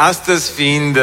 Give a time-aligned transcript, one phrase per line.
[0.00, 1.02] Astăzi fiind uh,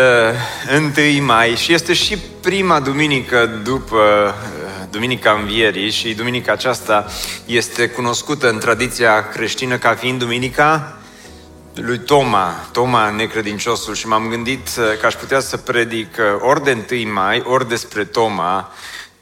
[1.17, 7.05] 1 mai și este și prima duminică după uh, Duminica Învierii și duminica aceasta
[7.45, 10.97] este cunoscută în tradiția creștină ca fiind Duminica
[11.73, 13.93] lui Toma, Toma necredinciosul.
[13.93, 17.67] Și m-am gândit uh, că aș putea să predic uh, ori de 1 mai, ori
[17.67, 18.71] despre Toma,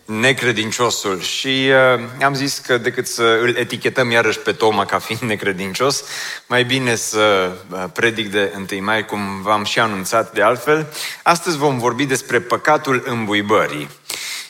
[0.05, 1.21] necredinciosul.
[1.21, 6.03] Și uh, am zis că decât să îl etichetăm iarăși pe Toma ca fiind necredincios,
[6.47, 10.93] mai bine să uh, predic de 1 mai, cum v-am și anunțat de altfel.
[11.23, 13.89] Astăzi vom vorbi despre păcatul îmbuibării.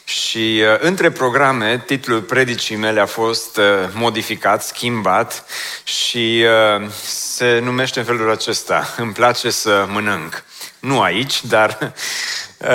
[0.04, 5.46] Și uh, între programe, titlul predicii mele a fost uh, modificat, schimbat
[5.84, 6.46] și
[6.78, 10.44] uh, se numește în felul acesta, îmi place să mănânc.
[10.80, 11.78] Nu aici, dar
[12.64, 12.70] Uh,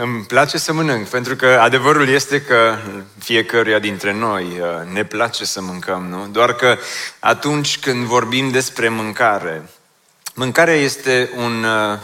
[0.00, 2.76] îmi place să mănânc, pentru că adevărul este că
[3.18, 6.26] fiecăruia dintre noi uh, ne place să mâncăm, nu?
[6.32, 6.78] Doar că
[7.18, 9.68] atunci când vorbim despre mâncare,
[10.34, 11.98] mâncarea este un, uh,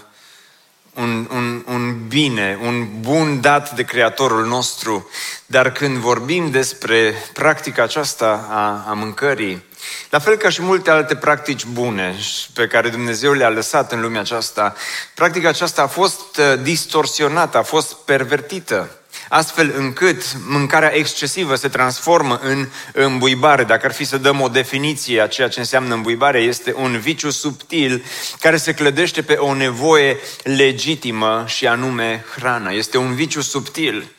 [0.95, 5.09] un, un, un bine, un bun dat de Creatorul nostru,
[5.47, 9.65] dar când vorbim despre practica aceasta a, a mâncării,
[10.11, 12.17] la fel ca și multe alte practici bune
[12.55, 14.75] pe care Dumnezeu le-a lăsat în lumea aceasta,
[15.15, 22.41] practica aceasta a fost uh, distorsionată, a fost pervertită astfel încât mâncarea excesivă se transformă
[22.43, 23.65] în îmbuibare.
[23.65, 27.31] Dacă ar fi să dăm o definiție a ceea ce înseamnă îmbuibare, este un viciu
[27.31, 28.05] subtil
[28.41, 32.71] care se clădește pe o nevoie legitimă și anume hrana.
[32.71, 34.15] Este un viciu subtil.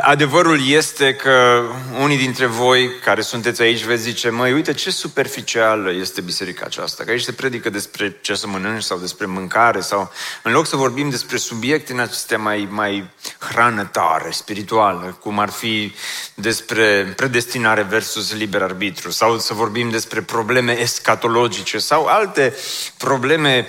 [0.00, 1.62] Adevărul este că
[2.00, 7.04] unii dintre voi care sunteți aici veți zice, măi, uite ce superficială este biserica aceasta,
[7.04, 10.76] că aici se predică despre ce să mănânci sau despre mâncare sau în loc să
[10.76, 15.94] vorbim despre subiecte în acestea mai, mai hranătare, spirituală, cum ar fi
[16.34, 22.54] despre predestinare versus liber arbitru, sau să vorbim despre probleme escatologice sau alte
[22.96, 23.66] probleme,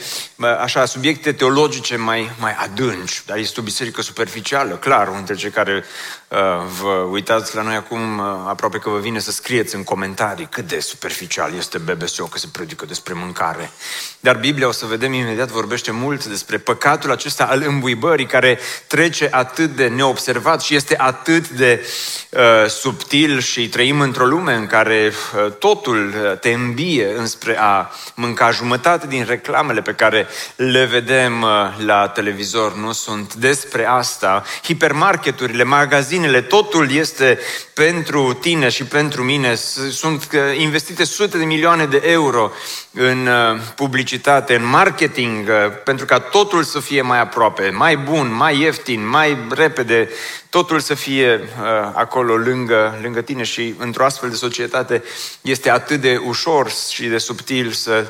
[0.48, 3.22] așa, subiecte teologice mai, mai adânci.
[3.26, 5.84] Dar este o biserică superficială, clar, între cei care
[6.28, 6.38] uh,
[6.82, 10.68] vă uitați la noi acum, uh, aproape că vă vine să scrieți în comentarii cât
[10.68, 13.72] de superficial este BBSO că se predică despre mâncare.
[14.20, 19.28] Dar Biblia, o să vedem imediat, vorbește mult despre păcatul acesta al îmbuibării care trece
[19.32, 21.86] atât de neobservat și este atât de
[22.30, 27.92] uh, subtil și trăim într-o lume în care uh, totul uh, te îmbie înspre a
[28.16, 31.50] mânca jumătate din reclamele pe care le vedem uh,
[31.86, 34.44] la televizor, nu sunt despre asta.
[34.64, 37.40] Hipermarketurile, magazinele, totul este
[37.74, 39.56] pentru tine și pentru mine.
[39.92, 42.52] Sunt uh, investite sute de milioane de euro
[42.92, 48.34] în uh, publicitate, în marketing, uh, pentru ca totul să fie mai aproape, mai bun,
[48.34, 50.10] mai ieftin, mai repede,
[50.50, 55.04] totul să fie uh, acolo lângă, lângă tine și într-o astfel de societate
[55.42, 58.06] este atât de ușor și de subtil să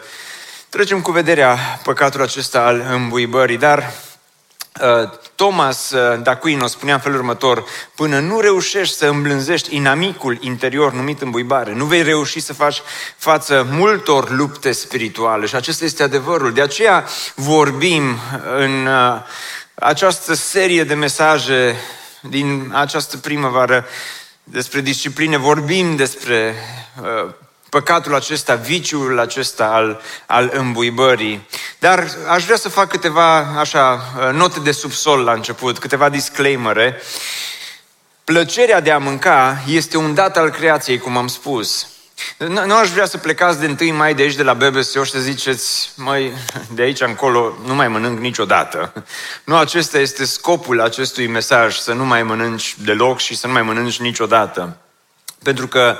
[0.73, 3.93] trecem cu vederea păcatul acesta al îmbuibării, dar
[4.81, 10.93] uh, Thomas uh, d'Aquino spunea în felul următor, până nu reușești să îmblânzești inamicul interior
[10.93, 12.81] numit îmbuibare, nu vei reuși să faci
[13.17, 16.53] față multor lupte spirituale și acesta este adevărul.
[16.53, 18.17] De aceea vorbim
[18.55, 19.21] în uh,
[19.73, 21.75] această serie de mesaje
[22.21, 23.85] din această primăvară
[24.43, 26.55] despre discipline, vorbim despre
[27.01, 27.33] uh,
[27.73, 31.47] păcatul acesta, viciul acesta al, al îmbuibării.
[31.79, 37.01] Dar aș vrea să fac câteva așa uh, note de subsol la început, câteva disclaimere.
[38.23, 41.87] Plăcerea de a mânca este un dat al creației, cum am spus.
[42.37, 45.19] Nu aș vrea să plecați de întâi mai de aici, de la BBSO și să
[45.19, 46.31] ziceți, măi,
[46.73, 48.93] de aici încolo nu mai mănânc niciodată.
[49.43, 53.61] Nu acesta este scopul acestui mesaj, să nu mai mănânci deloc și să nu mai
[53.61, 54.77] mănânci niciodată.
[55.43, 55.97] Pentru că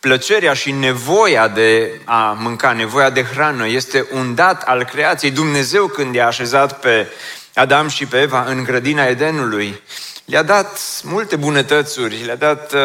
[0.00, 5.30] plăcerea și nevoia de a mânca, nevoia de hrană, este un dat al creației.
[5.30, 7.06] Dumnezeu când i-a așezat pe
[7.54, 9.82] Adam și pe Eva în grădina Edenului,
[10.24, 12.80] le-a dat multe bunătățuri, le-a dat uh,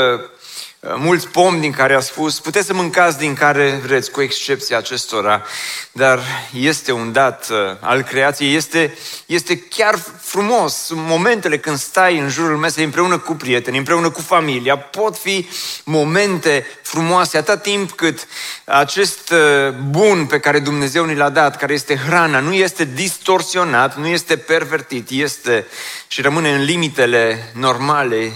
[0.96, 5.44] mulți pomi din care a spus, puteți să mâncați din care vreți, cu excepția acestora,
[5.92, 6.20] dar
[6.54, 10.92] este un dat uh, al creației, este, este chiar frumos.
[10.94, 15.48] Momentele când stai în jurul mesei împreună cu prieteni, împreună cu familia, pot fi
[15.84, 18.28] momente frumoase atât timp cât
[18.66, 23.98] acest uh, bun pe care Dumnezeu ni l-a dat, care este hrana, nu este distorsionat,
[23.98, 25.68] nu este pervertit, este
[26.08, 28.32] și rămâne în limitele normale,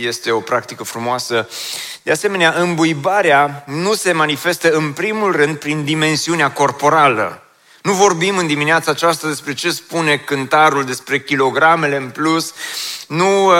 [0.00, 1.48] este o practică frumoasă.
[2.04, 7.42] De asemenea, îmbuibarea nu se manifestă în primul rând prin dimensiunea corporală.
[7.82, 12.54] Nu vorbim în dimineața aceasta despre ce spune cântarul, despre kilogramele în plus.
[13.08, 13.54] Nu uh,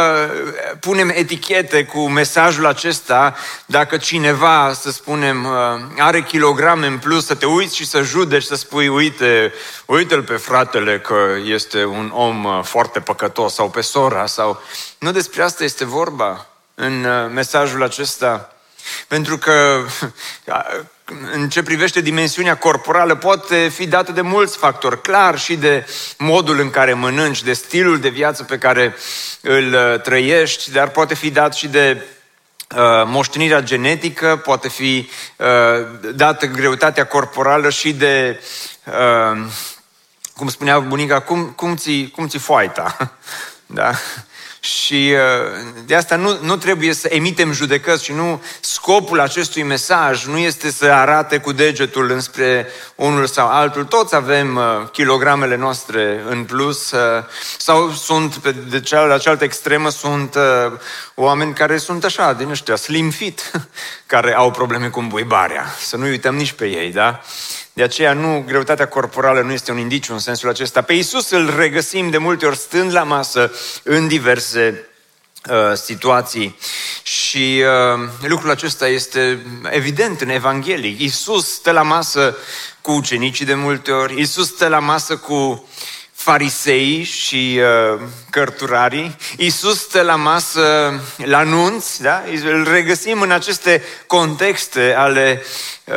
[0.80, 3.36] punem etichete cu mesajul acesta
[3.66, 5.50] dacă cineva, să spunem, uh,
[5.98, 9.52] are kilograme în plus, să te uiți și să judeci, să spui, uite,
[9.86, 14.62] uite-l pe fratele că este un om uh, foarte păcătos sau pe sora sau...
[14.98, 18.48] Nu despre asta este vorba în uh, mesajul acesta.
[19.08, 19.84] Pentru că
[21.32, 25.86] în ce privește dimensiunea corporală poate fi dată de mulți factori, clar și de
[26.18, 28.94] modul în care mănânci, de stilul de viață pe care
[29.40, 32.02] îl uh, trăiești, dar poate fi dat și de
[32.76, 35.46] uh, moștenirea genetică, poate fi uh,
[36.14, 38.40] dată greutatea corporală și de,
[38.84, 39.46] uh,
[40.36, 42.96] cum spunea bunica, cum, cum, ți, cum ți foaita.
[43.66, 43.92] da?
[44.64, 50.24] Și uh, de asta nu, nu trebuie să emitem judecăți și nu scopul acestui mesaj
[50.24, 53.84] nu este să arate cu degetul înspre unul sau altul.
[53.84, 54.62] Toți avem uh,
[54.92, 57.24] kilogramele noastre în plus uh,
[57.58, 60.36] sau sunt pe de cealaltă, cealaltă extremă sunt
[61.14, 63.50] oameni care sunt așa, din ăștia, slim fit,
[64.06, 65.64] care au probleme cu îmbuibarea.
[65.80, 67.20] Să nu uităm nici pe ei, da?
[67.76, 70.82] De aceea nu, greutatea corporală nu este un indiciu în sensul acesta.
[70.82, 74.88] Pe Iisus îl regăsim de multe ori stând la masă în diverse
[75.50, 76.58] uh, situații.
[77.02, 80.96] Și uh, lucrul acesta este evident în Evanghelie.
[80.98, 82.36] Iisus stă la masă
[82.80, 85.68] cu ucenicii de multe ori, Iisus stă la masă cu
[86.24, 87.60] farisei și
[87.92, 88.00] uh,
[88.30, 89.16] cărturarii.
[89.36, 92.22] Iisus stă la masă la nunți, da?
[92.44, 95.42] îl regăsim în aceste contexte ale
[95.84, 95.94] uh,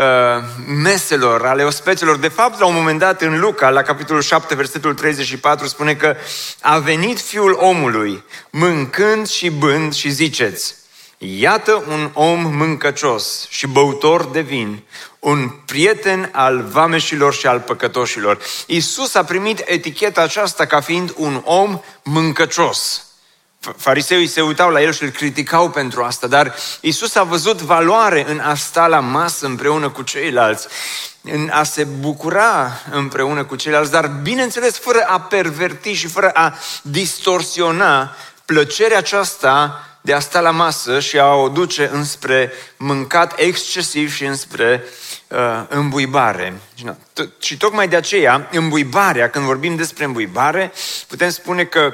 [0.83, 2.17] meselor, ale ospeților.
[2.17, 6.15] De fapt, la un moment dat în Luca, la capitolul 7, versetul 34, spune că
[6.61, 10.75] a venit Fiul omului, mâncând și bând și ziceți,
[11.19, 14.83] Iată un om mâncăcios și băutor de vin,
[15.19, 18.39] un prieten al vameșilor și al păcătoșilor.
[18.65, 23.05] Isus a primit eticheta aceasta ca fiind un om mâncăcios.
[23.77, 28.25] Fariseii se uitau la el și îl criticau pentru asta, dar Isus a văzut valoare
[28.29, 30.67] în a sta la masă împreună cu ceilalți,
[31.21, 36.57] în a se bucura împreună cu ceilalți, dar bineînțeles fără a perverti și fără a
[36.81, 38.15] distorsiona
[38.45, 44.25] plăcerea aceasta de a sta la masă și a o duce înspre mâncat excesiv și
[44.25, 44.83] înspre
[45.27, 46.59] uh, îmbuibare.
[47.39, 50.71] Și tocmai de aceea, îmbuibarea, când vorbim despre îmbuibare,
[51.07, 51.93] putem spune că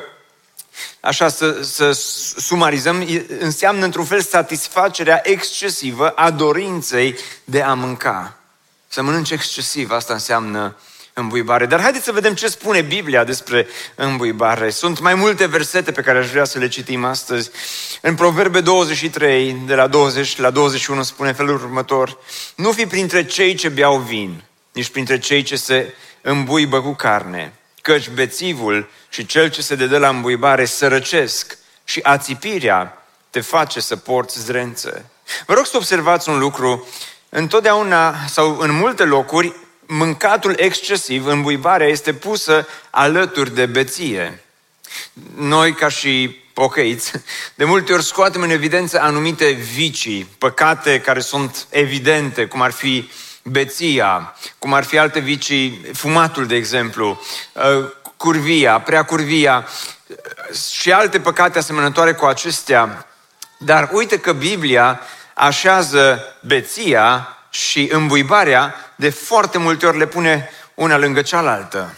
[1.00, 1.92] așa să, să
[2.38, 3.08] sumarizăm,
[3.40, 8.38] înseamnă într-un fel satisfacerea excesivă a dorinței de a mânca.
[8.88, 10.76] Să mănânci excesiv, asta înseamnă
[11.14, 11.66] îmbuibare.
[11.66, 14.70] Dar haideți să vedem ce spune Biblia despre îmbuibare.
[14.70, 17.50] Sunt mai multe versete pe care aș vrea să le citim astăzi.
[18.02, 22.18] În Proverbe 23, de la 20 la 21, spune felul următor.
[22.56, 27.54] Nu fi printre cei ce beau vin, nici printre cei ce se îmbuibă cu carne,
[27.82, 32.98] căci bețivul și cel ce se dedă la îmbuibare sărăcesc și ațipirea
[33.30, 35.06] te face să porți zdrență.
[35.46, 36.88] Vă rog să observați un lucru.
[37.30, 44.44] Întotdeauna sau în multe locuri mâncatul excesiv, îmbuibarea, este pusă alături de beție.
[45.36, 47.12] Noi, ca și pocăiți,
[47.56, 53.10] de multe ori scoatem în evidență anumite vicii, păcate care sunt evidente, cum ar fi
[53.44, 57.22] beția, cum ar fi alte vicii, fumatul, de exemplu,
[57.54, 57.86] uh,
[58.18, 59.68] curvia, prea curvia
[60.08, 60.18] uh,
[60.80, 63.08] și alte păcate asemănătoare cu acestea.
[63.58, 65.00] Dar uite că Biblia
[65.34, 71.96] așează beția și îmbuibarea de foarte multe ori le pune una lângă cealaltă.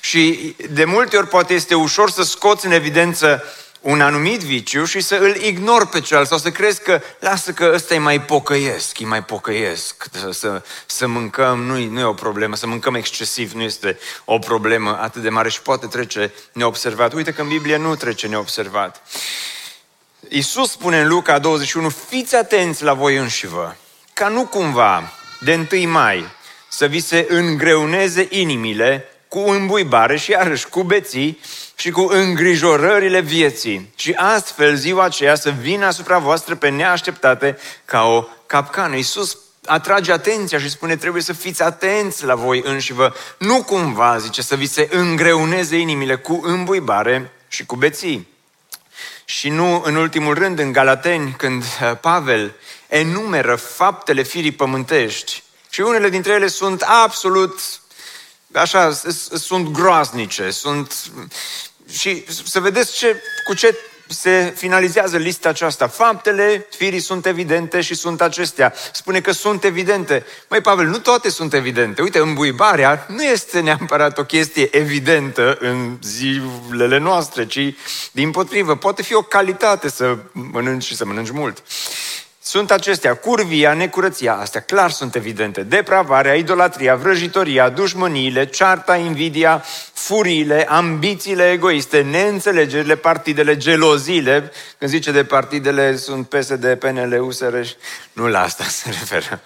[0.00, 3.44] Și de multe ori poate este ușor să scoți în evidență
[3.80, 7.70] un anumit viciu și să îl ignori pe celălalt sau să crezi că lasă că
[7.74, 12.12] ăsta e mai pocăiesc, e mai pocăiesc, să, să, să mâncăm, nu nu e o
[12.12, 17.12] problemă, să mâncăm excesiv nu este o problemă atât de mare și poate trece neobservat.
[17.12, 19.02] Uite că în Biblie nu trece neobservat.
[20.28, 23.76] Iisus spune în Luca 21, fiți atenți la voi înșivă,
[24.12, 26.36] ca nu cumva de 1 mai
[26.68, 31.40] să vi se îngreuneze inimile cu cu îmbuibare și iarăși cu beții
[31.74, 33.92] și cu îngrijorările vieții.
[33.96, 38.96] Și astfel ziua aceea să vină asupra voastră pe neașteptate ca o capcană.
[38.96, 44.42] Iisus atrage atenția și spune trebuie să fiți atenți la voi înșivă, nu cumva, zice,
[44.42, 48.28] să vi se îngreuneze inimile cu îmbuibare și cu beții.
[49.24, 52.54] Și nu în ultimul rând în Galateni, când uh, Pavel
[52.86, 55.42] enumeră faptele firii pământești
[55.78, 57.60] și unele dintre ele sunt absolut,
[58.52, 58.92] așa,
[59.34, 60.94] sunt groaznice, sunt...
[61.90, 65.86] Și să vedeți ce, cu ce se finalizează lista aceasta.
[65.86, 68.74] Faptele firii sunt evidente și sunt acestea.
[68.92, 70.26] Spune că sunt evidente.
[70.48, 72.02] Măi, Pavel, nu toate sunt evidente.
[72.02, 77.74] Uite, îmbuibarea nu este neapărat o chestie evidentă în zilele noastre, ci
[78.12, 78.76] din potrivă.
[78.76, 81.62] Poate fi o calitate să mănânci și să mănânci mult
[82.48, 90.66] sunt acestea, curvia, necurăția, astea clar sunt evidente, depravarea, idolatria, vrăjitoria, dușmăniile, cearta, invidia, furiile,
[90.68, 97.54] ambițiile egoiste, neînțelegerile, partidele, gelozile, când zice de partidele sunt PSD, PNL, USR,
[98.12, 99.40] nu la asta se referă,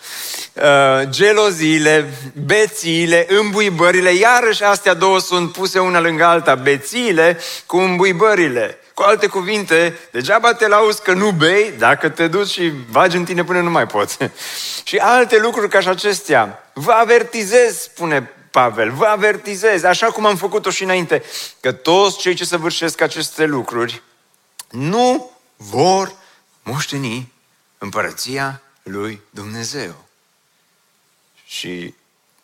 [0.53, 2.13] uh, geloziile,
[2.45, 8.77] bețiile, îmbuibările, iarăși astea două sunt puse una lângă alta, bețiile cu îmbuibările.
[8.95, 13.25] Cu alte cuvinte, degeaba te lauzi că nu bei dacă te duci și bagi în
[13.25, 14.19] tine până nu mai poți.
[14.85, 16.71] și alte lucruri ca și acestea.
[16.75, 21.23] Vă avertizez, spune Pavel, vă avertizez, așa cum am făcut-o și înainte,
[21.61, 24.03] că toți cei ce săvârșesc aceste lucruri
[24.71, 26.13] nu vor
[26.63, 27.33] moșteni
[27.79, 30.05] împărăția lui Dumnezeu.
[31.47, 31.95] Și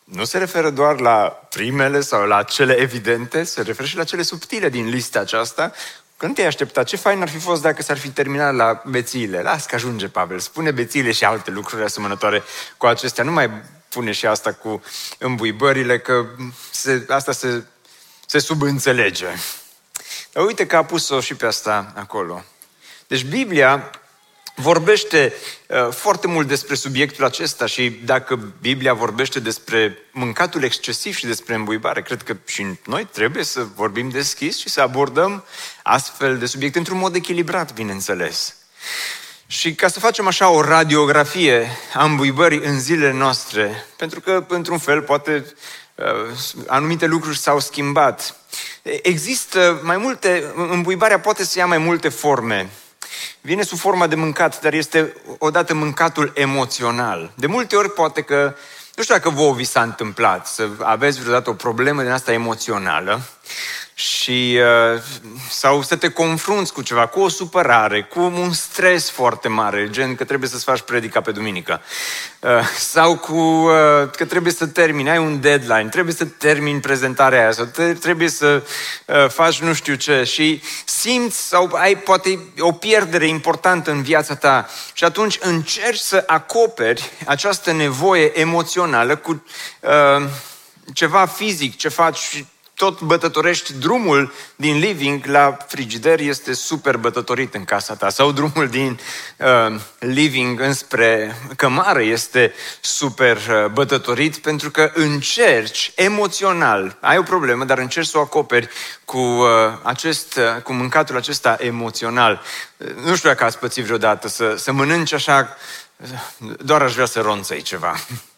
[0.03, 4.21] nu se referă doar la primele sau la cele evidente, se referă și la cele
[4.21, 5.73] subtile din lista aceasta,
[6.19, 9.41] când te-ai aștepta, ce fain ar fi fost dacă s-ar fi terminat la bețiile.
[9.41, 10.39] Las că ajunge, Pavel.
[10.39, 12.43] Spune bețiile și alte lucruri asemănătoare
[12.77, 13.23] cu acestea.
[13.23, 13.51] Nu mai
[13.89, 14.83] pune și asta cu
[15.17, 16.25] îmbuibările, că
[16.71, 17.63] se, asta se,
[18.25, 19.27] se subînțelege.
[20.31, 22.43] Dar uite că a pus-o și pe asta acolo.
[23.07, 23.91] Deci Biblia
[24.59, 25.33] vorbește
[25.67, 31.55] uh, foarte mult despre subiectul acesta și dacă Biblia vorbește despre mâncatul excesiv și despre
[31.55, 35.43] îmbuibare, cred că și noi trebuie să vorbim deschis și să abordăm
[35.83, 38.55] astfel de subiecte într-un mod echilibrat, bineînțeles.
[39.47, 44.77] Și ca să facem așa o radiografie a îmbuibării în zilele noastre, pentru că, într-un
[44.77, 45.45] fel, poate
[45.95, 46.05] uh,
[46.67, 48.35] anumite lucruri s-au schimbat.
[49.01, 52.69] Există mai multe, îmbuibarea poate să ia mai multe forme.
[53.41, 57.31] Vine sub forma de mâncat, dar este odată mâncatul emoțional.
[57.35, 58.55] De multe ori poate că,
[58.95, 63.21] nu știu dacă vouă vi s-a întâmplat să aveți vreodată o problemă din asta emoțională
[63.99, 64.59] și
[64.93, 65.01] uh,
[65.49, 70.15] sau să te confrunți cu ceva, cu o supărare, cu un stres foarte mare, gen
[70.15, 71.81] că trebuie să-ți faci predica pe duminică,
[72.39, 73.71] uh, sau cu uh,
[74.15, 78.29] că trebuie să termini, ai un deadline, trebuie să termini prezentarea aia, sau te, trebuie
[78.29, 78.63] să
[79.05, 80.23] uh, faci nu știu ce.
[80.23, 84.69] Și simți sau ai poate o pierdere importantă în viața ta.
[84.93, 89.43] Și atunci încerci să acoperi această nevoie emoțională cu
[89.79, 90.27] uh,
[90.93, 92.45] ceva fizic, ce faci
[92.79, 98.67] tot bătătorești drumul din living la frigider este super bătătorit în casa ta sau drumul
[98.67, 98.99] din
[99.37, 107.63] uh, living înspre cămară este super uh, bătătorit pentru că încerci emoțional, ai o problemă,
[107.63, 108.69] dar încerci să o acoperi
[109.05, 109.47] cu, uh,
[109.83, 112.41] acest, uh, cu mâncatul acesta emoțional.
[112.77, 115.57] Uh, nu știu dacă ați pățit vreodată să, să mănânci așa,
[115.97, 117.95] uh, doar aș vrea să ronțăi ceva.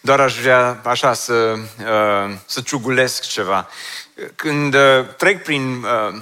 [0.00, 3.68] Doar aș vrea așa să, uh, să ciugulesc ceva.
[4.34, 6.20] Când uh, trec prin uh,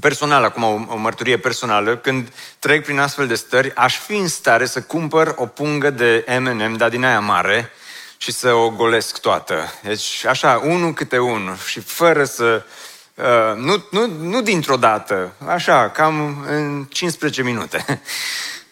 [0.00, 4.28] personal, acum o, o mărturie personală, când trec prin astfel de stări, aș fi în
[4.28, 7.72] stare să cumpăr o pungă de M&M, dar din aia mare,
[8.16, 9.72] și să o golesc toată.
[9.82, 12.62] Deci, așa, unul câte unul și fără să...
[13.14, 17.84] Uh, nu, nu, nu dintr-o dată, așa, cam în 15 minute.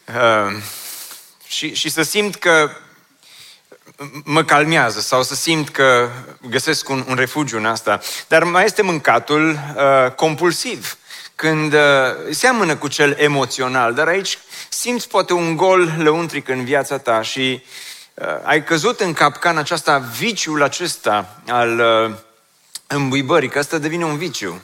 [0.07, 0.63] Uh,
[1.47, 2.71] și, și să simt că
[4.25, 6.09] mă calmează sau să simt că
[6.51, 8.01] găsesc un, un refugiu în asta.
[8.29, 10.97] Dar mai este mâncatul uh, compulsiv,
[11.35, 11.81] când uh,
[12.31, 14.39] seamănă cu cel emoțional, dar aici
[14.69, 17.63] simți poate un gol lăuntric în viața ta și
[18.15, 22.15] uh, ai căzut în capcana aceasta, viciul acesta al uh,
[22.87, 24.63] îmbuibării, că asta devine un viciu.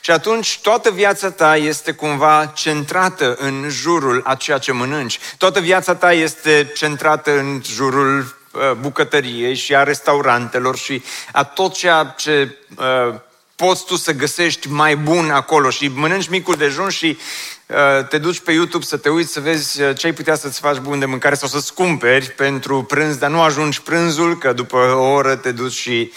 [0.00, 5.18] Și atunci toată viața ta este cumva centrată în jurul a ceea ce mănânci.
[5.38, 8.37] Toată viața ta este centrată în jurul Uh,
[8.80, 13.14] bucătăriei și a restaurantelor și a tot ceea ce uh,
[13.56, 15.70] poți tu să găsești mai bun acolo.
[15.70, 17.18] Și mănânci micul dejun și
[17.66, 20.60] uh, te duci pe YouTube să te uiți să vezi uh, ce ai putea să-ți
[20.60, 24.76] faci bun de mâncare sau să-ți cumperi pentru prânz, dar nu ajungi prânzul, că după
[24.76, 26.12] o oră te duci și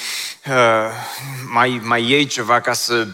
[0.48, 0.56] uh,
[1.52, 3.08] mai, mai iei ceva ca să...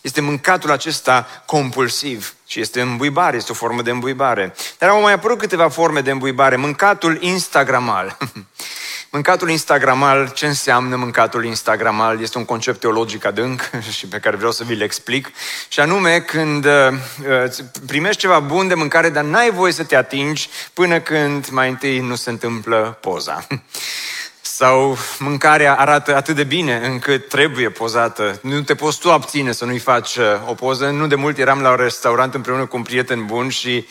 [0.00, 4.54] Este mâncatul acesta compulsiv și este îmbuibare, este o formă de îmbuibare.
[4.78, 6.56] Dar au mai apărut câteva forme de îmbuibare.
[6.56, 8.18] Mâncatul instagramal.
[9.10, 12.20] Mâncatul instagramal, ce înseamnă mâncatul instagramal?
[12.20, 15.30] Este un concept teologic adânc și pe care vreau să vi-l explic.
[15.68, 17.52] Și anume când uh,
[17.86, 21.98] primești ceva bun de mâncare, dar n-ai voie să te atingi până când mai întâi
[21.98, 23.46] nu se întâmplă poza.
[24.62, 28.38] Sau mâncarea arată atât de bine încât trebuie pozată.
[28.42, 30.90] Nu te poți tu abține să nu-i faci uh, o poză.
[30.90, 33.86] Nu de mult eram la un restaurant împreună cu un prieten bun și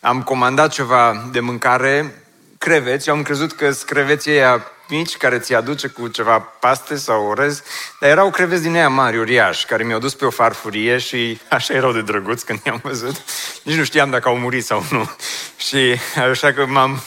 [0.00, 2.24] am comandat ceva de mâncare
[2.58, 3.08] creveți.
[3.08, 7.26] Eu am crezut că sunt creveții aia mici care ți aduce cu ceva paste sau
[7.26, 7.62] orez,
[8.00, 11.74] dar erau creveți din aia mari, uriași, care mi-au dus pe o farfurie și așa
[11.74, 13.16] erau de drăguți când i-am văzut.
[13.62, 15.10] Nici nu știam dacă au murit sau nu.
[15.68, 15.96] Și
[16.30, 17.02] așa că m-am,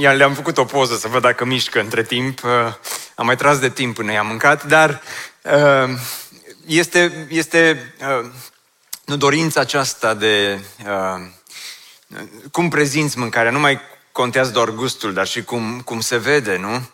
[0.00, 2.42] le-am făcut o poză să văd dacă mișcă între timp.
[2.42, 2.50] Uh,
[3.14, 5.02] am mai tras de timp până i-am mâncat, dar
[5.42, 5.98] uh,
[6.66, 8.30] este, este uh,
[9.04, 10.60] nu dorința aceasta de
[12.50, 13.80] cum prezinți mâncarea, nu mai
[14.12, 16.88] contează doar gustul, dar și cum, cum se vede, nu?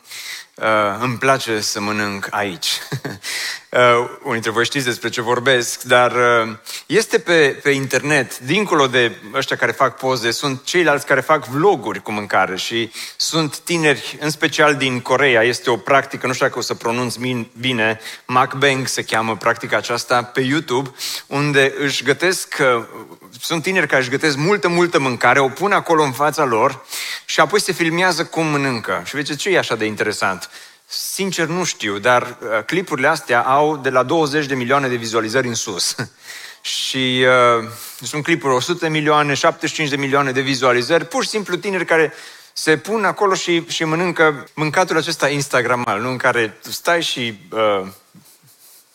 [0.63, 2.67] Uh, îmi place să mănânc aici.
[3.71, 8.87] uh, unii dintre voi știți despre ce vorbesc, dar uh, este pe, pe internet, dincolo
[8.87, 14.19] de ăștia care fac poze, sunt ceilalți care fac vloguri cu mâncare și sunt tineri,
[14.21, 15.43] în special din Coreea.
[15.43, 17.15] Este o practică, nu știu dacă o să pronunț
[17.61, 20.91] bine, mukbang se cheamă practica aceasta, pe YouTube,
[21.27, 22.85] unde își gătesc, uh,
[23.41, 26.85] sunt tineri care își gătesc multă, multă mâncare, o pun acolo în fața lor
[27.25, 29.03] și apoi se filmează cum mănâncă.
[29.05, 30.51] Și vedeți ce e așa de interesant?
[30.87, 35.47] Sincer nu știu, dar uh, clipurile astea au de la 20 de milioane de vizualizări
[35.47, 35.95] în sus.
[36.61, 37.25] și
[37.59, 37.69] uh,
[38.03, 42.13] sunt clipuri 100 de milioane, 75 de milioane de vizualizări, pur și simplu tineri care
[42.53, 46.09] se pun acolo și, și mănâncă mâncatul acesta instagramal, nu?
[46.09, 47.87] în care stai și uh,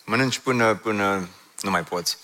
[0.04, 1.28] mănânci până, până
[1.64, 2.16] nu mai poți.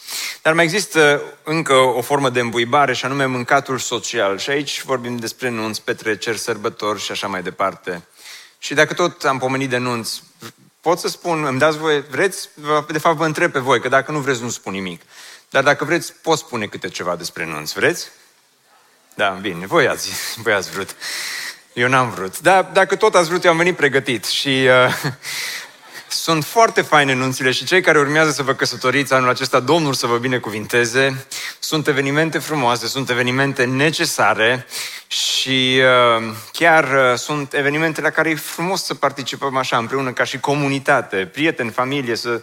[0.43, 4.39] Dar mai există încă o formă de îmbuibare și anume mâncatul social.
[4.39, 8.07] Și aici vorbim despre nunți, petreceri, sărbători și așa mai departe.
[8.59, 10.23] Și dacă tot am pomenit de nunți,
[10.81, 12.49] pot să spun, îmi dați voie, vreți?
[12.89, 15.03] De fapt vă întreb pe voi, că dacă nu vreți nu spun nimic.
[15.51, 17.75] Dar dacă vreți, pot spune câte ceva despre nunți.
[17.75, 18.07] Vreți?
[19.15, 20.11] Da, bine, voi ați,
[20.43, 20.97] voi ați vrut.
[21.73, 22.41] Eu n-am vrut.
[22.41, 24.25] Dar dacă tot ați vrut, eu am venit pregătit.
[24.25, 24.95] Și uh,
[26.09, 30.07] sunt foarte faine nunțile și cei care urmează să vă căsătoriți anul acesta, Domnul să
[30.07, 31.27] vă binecuvinteze.
[31.59, 34.67] Sunt evenimente frumoase, sunt evenimente necesare
[35.07, 35.81] și
[36.19, 40.41] uh, chiar uh, sunt evenimente la care e frumos să participăm așa împreună ca și
[40.41, 42.43] comunitate, prieteni, familie, să,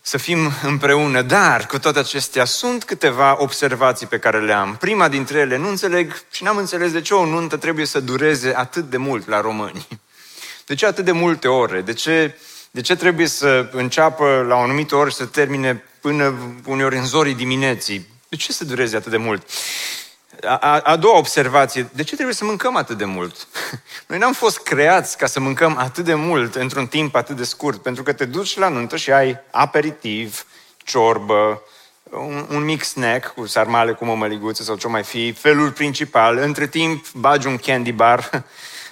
[0.00, 1.22] să fim împreună.
[1.22, 4.76] Dar cu toate acestea sunt câteva observații pe care le am.
[4.76, 8.52] Prima dintre ele, nu înțeleg și n-am înțeles de ce o nuntă trebuie să dureze
[8.56, 9.86] atât de mult la români.
[10.66, 11.80] De ce atât de multe ore?
[11.80, 12.34] De ce
[12.76, 16.34] de ce trebuie să înceapă la o anumită oră și să termine până
[16.66, 18.06] uneori în zorii dimineții?
[18.28, 19.48] De ce să dureze atât de mult?
[20.44, 23.48] A, a doua observație, de ce trebuie să mâncăm atât de mult?
[24.08, 27.82] Noi n-am fost creați ca să mâncăm atât de mult într-un timp atât de scurt,
[27.82, 31.62] pentru că te duci la nuntă și ai aperitiv, ciorbă,
[32.10, 36.36] un, un mic snack cu sarmale, cu mămăliguță sau ce mai fi, felul principal.
[36.36, 38.30] Între timp bagi un candy bar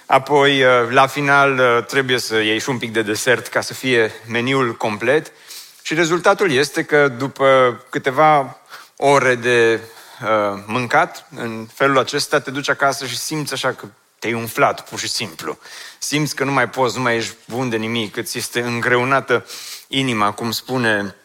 [0.05, 3.73] Apoi, uh, la final, uh, trebuie să ieși și un pic de desert ca să
[3.73, 5.31] fie meniul complet.
[5.81, 8.57] Și rezultatul este că după câteva
[8.97, 9.79] ore de
[10.21, 13.85] uh, mâncat, în felul acesta te duci acasă și simți așa că
[14.19, 15.57] te-ai umflat, pur și simplu.
[15.97, 19.45] Simți că nu mai poți, nu mai ești bun de nimic, că ți este îngreunată
[19.87, 21.15] inima, cum spune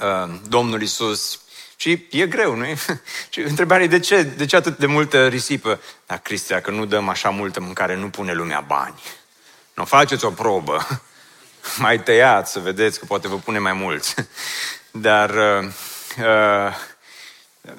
[0.00, 1.40] uh, Domnul Isus
[1.76, 2.64] și e greu, nu
[3.30, 5.80] Și întrebarea e de ce, de ce atât de multă risipă?
[6.06, 9.02] Dar, Cristia, că nu dăm așa multă mâncare, nu pune lumea bani.
[9.74, 10.86] Nu faceți o probă.
[11.78, 14.14] Mai tăiați să vedeți că poate vă pune mai mulți.
[14.90, 15.68] Dar, uh,
[16.18, 16.74] uh,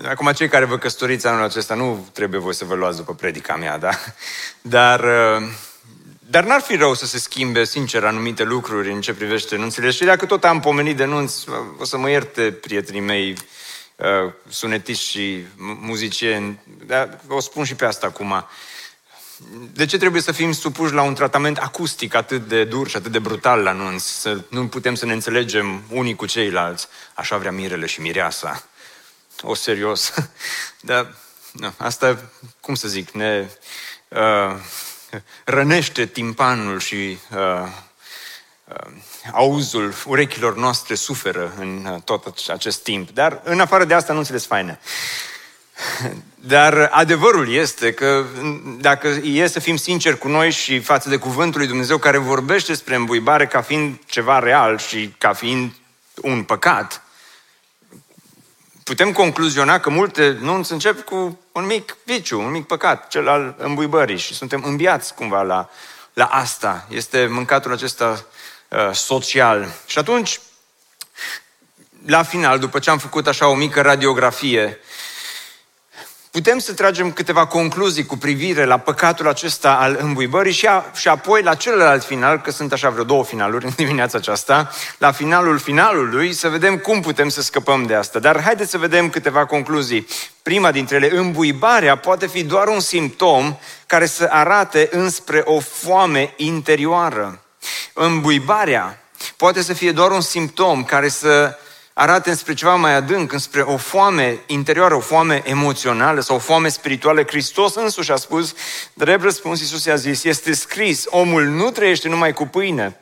[0.07, 3.55] acum cei care vă căsătoriți anul acesta, nu trebuie voi să vă luați după predica
[3.55, 3.89] mea, da?
[4.61, 5.47] Dar, uh,
[6.19, 9.91] dar n-ar fi rău să se schimbe, sincer, anumite lucruri în ce privește nunțile.
[9.91, 11.45] Și dacă tot am pomenit de nunți,
[11.77, 13.35] o să mă ierte prietenii mei
[13.95, 18.45] Uh, sunetiști și muzicieni, dar o spun și pe asta acum.
[19.71, 23.11] De ce trebuie să fim supuși la un tratament acustic atât de dur și atât
[23.11, 24.03] de brutal la nunț?
[24.03, 26.87] Să nu putem să ne înțelegem unii cu ceilalți.
[27.13, 28.63] Așa vrea mirele și mireasa.
[29.41, 30.13] O, serios.
[30.81, 31.15] Dar
[31.51, 33.49] nu, asta, cum să zic, ne
[34.07, 34.55] uh,
[35.45, 37.67] rănește timpanul și uh,
[38.65, 38.91] uh,
[39.31, 43.09] auzul urechilor noastre suferă în uh, tot acest timp.
[43.09, 44.79] Dar în afară de asta nu înțeles faine.
[46.35, 48.25] Dar adevărul este că
[48.79, 52.71] dacă e să fim sinceri cu noi și față de cuvântul lui Dumnezeu care vorbește
[52.71, 55.73] despre îmbuibare ca fiind ceva real și ca fiind
[56.21, 57.03] un păcat,
[58.83, 63.55] putem concluziona că multe nu încep cu un mic viciu, un mic păcat, cel al
[63.57, 65.69] îmbuibării și suntem înviați cumva la,
[66.13, 66.87] la asta.
[66.89, 68.19] Este mâncatul acesta uh,
[68.93, 69.73] social.
[69.85, 70.39] Și atunci,
[72.05, 74.79] la final, după ce am făcut așa o mică radiografie,
[76.31, 81.07] putem să tragem câteva concluzii cu privire la păcatul acesta al îmbuibării și, a, și
[81.07, 85.57] apoi la celălalt final, că sunt așa vreo două finaluri în dimineața aceasta, la finalul
[85.57, 88.19] finalului, să vedem cum putem să scăpăm de asta.
[88.19, 90.07] Dar haideți să vedem câteva concluzii.
[90.41, 93.57] Prima dintre ele, îmbuibarea poate fi doar un simptom
[93.87, 97.44] care să arate înspre o foame interioară.
[97.97, 99.01] Îmbuibarea
[99.37, 101.57] poate să fie doar un simptom care să
[101.93, 106.69] arate înspre ceva mai adânc, înspre o foame interioară, o foame emoțională sau o foame
[106.69, 107.23] spirituală.
[107.23, 108.53] Hristos însuși a spus,
[108.93, 112.99] drept răspuns Iisus i-a zis, este scris, omul nu trăiește numai cu pâine,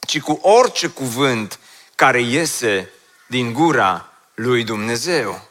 [0.00, 1.58] ci cu orice cuvânt
[1.94, 2.90] care iese
[3.26, 5.47] din gura lui Dumnezeu.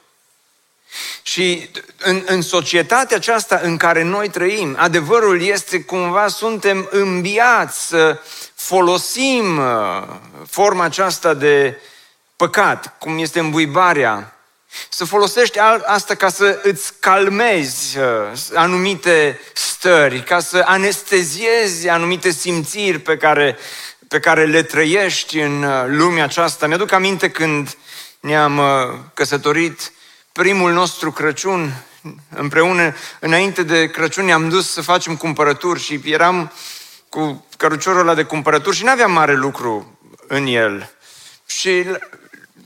[1.21, 8.19] Și în, în societatea aceasta în care noi trăim, adevărul este cumva suntem îmbiați să
[8.55, 10.03] folosim uh,
[10.47, 11.81] forma aceasta de
[12.35, 14.37] păcat, cum este îmbuibarea,
[14.89, 18.05] să folosești asta ca să îți calmezi uh,
[18.53, 23.57] anumite stări, ca să anesteziezi anumite simțiri pe care,
[24.07, 26.67] pe care le trăiești în uh, lumea aceasta.
[26.67, 27.77] Mi-aduc aminte când
[28.19, 28.65] ne-am uh,
[29.13, 29.91] căsătorit
[30.37, 31.83] primul nostru Crăciun
[32.35, 36.51] împreună, înainte de Crăciun ne-am dus să facem cumpărături și eram
[37.09, 40.91] cu căruciorul ăla de cumpărături și nu aveam mare lucru în el.
[41.45, 41.85] Și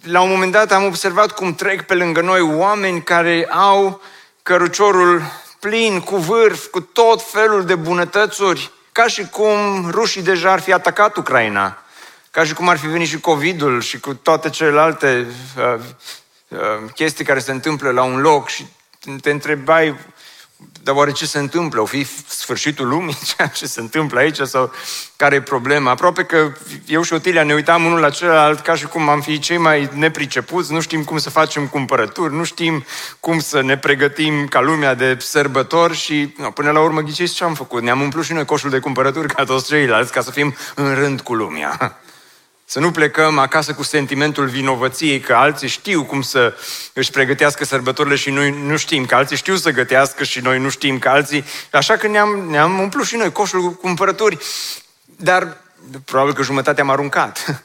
[0.04, 4.02] la un moment dat am observat cum trec pe lângă noi oameni care au
[4.44, 5.22] căruciorul
[5.60, 10.74] plin, cu vârf, cu tot felul de bunătățuri, ca și cum rușii deja ar fi
[10.74, 11.84] atacat Ucraina,
[12.32, 15.80] ca și cum ar fi venit și COVID-ul și cu toate celelalte uh, uh,
[16.96, 18.66] chestii care se întâmplă la un loc și
[19.22, 19.96] te întrebai
[20.84, 21.82] dar oare ce se întâmplă?
[21.82, 23.18] O fi sfârșitul lumii?
[23.36, 24.40] Ceea ce se întâmplă aici?
[24.40, 24.72] Sau
[25.16, 25.92] care e problema?
[25.92, 26.52] Aproape că
[26.86, 29.90] eu și Otilia ne uitam unul la celălalt ca și cum am fi cei mai
[29.94, 32.86] nepricepuți, nu știm cum să facem cumpărături, nu știm
[33.20, 37.44] cum să ne pregătim ca lumea de sărbători și no, până la urmă ghiciți ce
[37.44, 37.82] am făcut?
[37.82, 41.22] Ne-am umplut și noi coșul de cumpărături ca toți ceilalți ca să fim în rând
[41.22, 41.78] cu lumea.
[42.72, 46.56] Să nu plecăm acasă cu sentimentul vinovăției că alții știu cum să
[46.94, 50.70] își pregătească sărbătorile și noi nu știm, că alții știu să gătească și noi nu
[50.70, 51.44] știm, că alții...
[51.72, 54.38] Așa că ne-am, ne-am umplut și noi coșul cu cumpărături,
[55.06, 55.58] dar
[56.06, 57.64] probabil că jumătate am aruncat.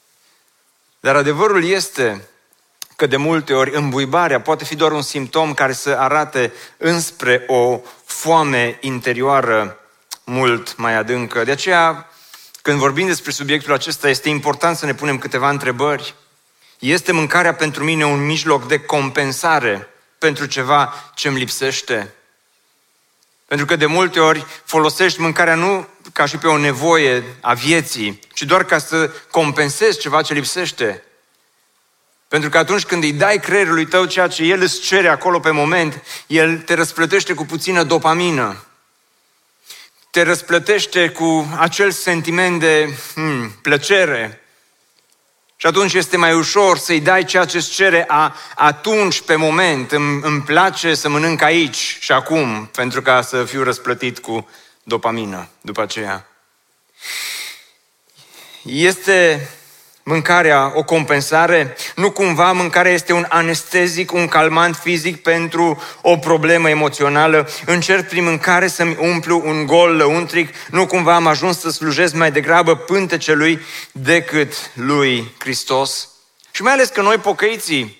[1.00, 2.28] Dar adevărul este
[2.96, 7.80] că de multe ori îmbuibarea poate fi doar un simptom care să arate înspre o
[8.04, 9.78] foame interioară
[10.24, 11.44] mult mai adâncă.
[11.44, 12.09] De aceea
[12.70, 16.14] când vorbim despre subiectul acesta, este important să ne punem câteva întrebări.
[16.78, 22.14] Este mâncarea pentru mine un mijloc de compensare pentru ceva ce îmi lipsește?
[23.46, 28.20] Pentru că de multe ori folosești mâncarea nu ca și pe o nevoie a vieții,
[28.34, 31.04] ci doar ca să compensezi ceva ce lipsește.
[32.28, 35.50] Pentru că atunci când îi dai creierului tău ceea ce el îți cere acolo pe
[35.50, 38.64] moment, el te răsplătește cu puțină dopamină
[40.10, 44.44] te răsplătește cu acel sentiment de hmm, plăcere.
[45.56, 49.92] Și atunci este mai ușor să-i dai ceea ce îți cere a, atunci, pe moment.
[49.92, 54.48] Îmi, îmi place să mănânc aici și acum, pentru ca să fiu răsplătit cu
[54.82, 56.26] dopamină după aceea.
[58.62, 59.48] Este
[60.02, 61.76] mâncarea o compensare?
[61.96, 67.48] Nu cumva mâncarea este un anestezic, un calmant fizic pentru o problemă emoțională?
[67.66, 70.54] Încerc prin mâncare să-mi umplu un gol lăuntric?
[70.70, 73.60] Nu cumva am ajuns să slujesc mai degrabă pântecelui
[73.92, 76.08] decât lui Hristos?
[76.50, 77.98] Și mai ales că noi pocăiții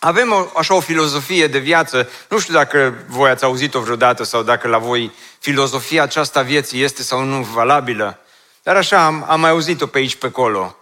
[0.00, 4.42] avem o, așa o filozofie de viață, nu știu dacă voi ați auzit-o vreodată sau
[4.42, 8.18] dacă la voi filozofia aceasta vieții este sau nu valabilă,
[8.62, 10.77] dar așa am, am mai auzit-o pe aici, pe acolo.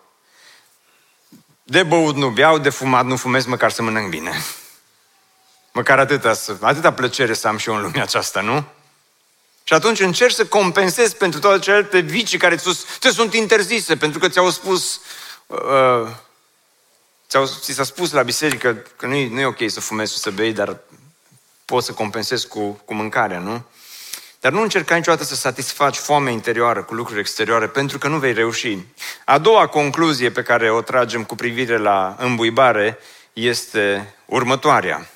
[1.69, 4.33] De băut nu beau, de fumat nu fumez, măcar să mănânc bine.
[5.73, 8.65] Măcar atâta, atâta plăcere să am și eu în lumea aceasta, nu?
[9.65, 14.29] Și atunci încerci să compensezi pentru toate celelalte vicii care ți sunt interzise, pentru că
[14.29, 15.01] ți-au spus,
[15.47, 16.09] uh,
[17.29, 20.19] ți-au, ți s-a spus la biserică că nu e, nu e ok să fumezi și
[20.19, 20.79] să bei, dar
[21.65, 23.65] poți să compensezi cu, cu mâncarea, nu?
[24.47, 28.33] Dar nu încerca niciodată să satisfaci foamea interioară cu lucruri exterioare, pentru că nu vei
[28.33, 28.79] reuși.
[29.25, 32.99] A doua concluzie pe care o tragem cu privire la îmbuibare
[33.33, 35.09] este următoarea.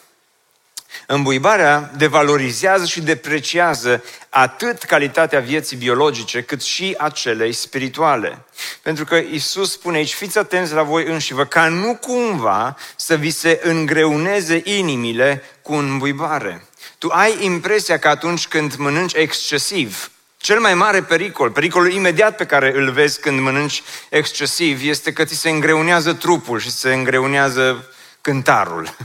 [1.06, 8.44] Îmbuibarea devalorizează și depreciază atât calitatea vieții biologice, cât și a celei spirituale.
[8.82, 13.30] Pentru că Isus spune aici, fiți atenți la voi înșivă, ca nu cumva să vi
[13.30, 16.64] se îngreuneze inimile cu îmbuibare.
[17.00, 22.46] Tu ai impresia că atunci când mănânci excesiv, cel mai mare pericol, pericolul imediat pe
[22.46, 27.94] care îl vezi când mănânci excesiv, este că ți se îngreunează trupul și se îngreunează
[28.20, 28.96] cântarul.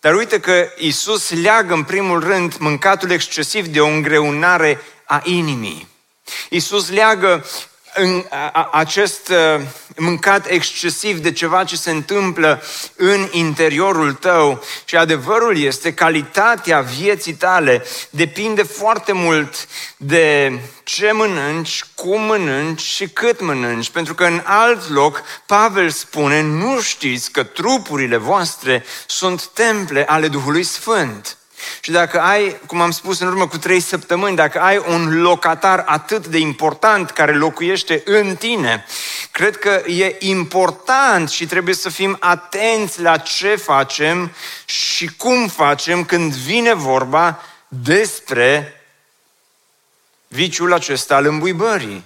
[0.00, 5.88] Dar uite că Isus leagă în primul rând mâncatul excesiv de o îngreunare a inimii.
[6.48, 7.46] Isus leagă
[7.94, 9.60] în a, acest uh,
[9.96, 12.62] mâncat excesiv de ceva ce se întâmplă
[12.96, 21.84] în interiorul tău și adevărul este calitatea vieții tale depinde foarte mult de ce mănânci,
[21.94, 23.90] cum mănânci și cât mănânci.
[23.90, 30.28] Pentru că în alt loc Pavel spune, nu știți că trupurile voastre sunt temple ale
[30.28, 31.39] Duhului Sfânt.
[31.80, 35.82] Și dacă ai, cum am spus în urmă cu trei săptămâni, dacă ai un locatar
[35.86, 38.84] atât de important care locuiește în tine,
[39.30, 44.32] cred că e important și trebuie să fim atenți la ce facem
[44.64, 48.74] și cum facem când vine vorba despre
[50.28, 52.04] viciul acesta al îmbuibării.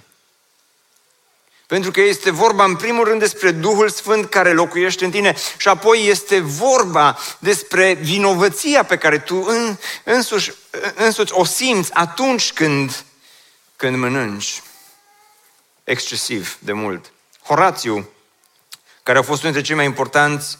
[1.67, 5.67] Pentru că este vorba în primul rând despre Duhul Sfânt care locuiește în tine și
[5.67, 10.51] apoi este vorba despre vinovăția pe care tu în, însuși,
[10.95, 13.03] însuți o simți atunci când,
[13.75, 14.61] când mănânci
[15.83, 17.11] excesiv de mult.
[17.43, 18.09] Horațiu,
[19.03, 20.57] care a fost unul dintre cei mai importanți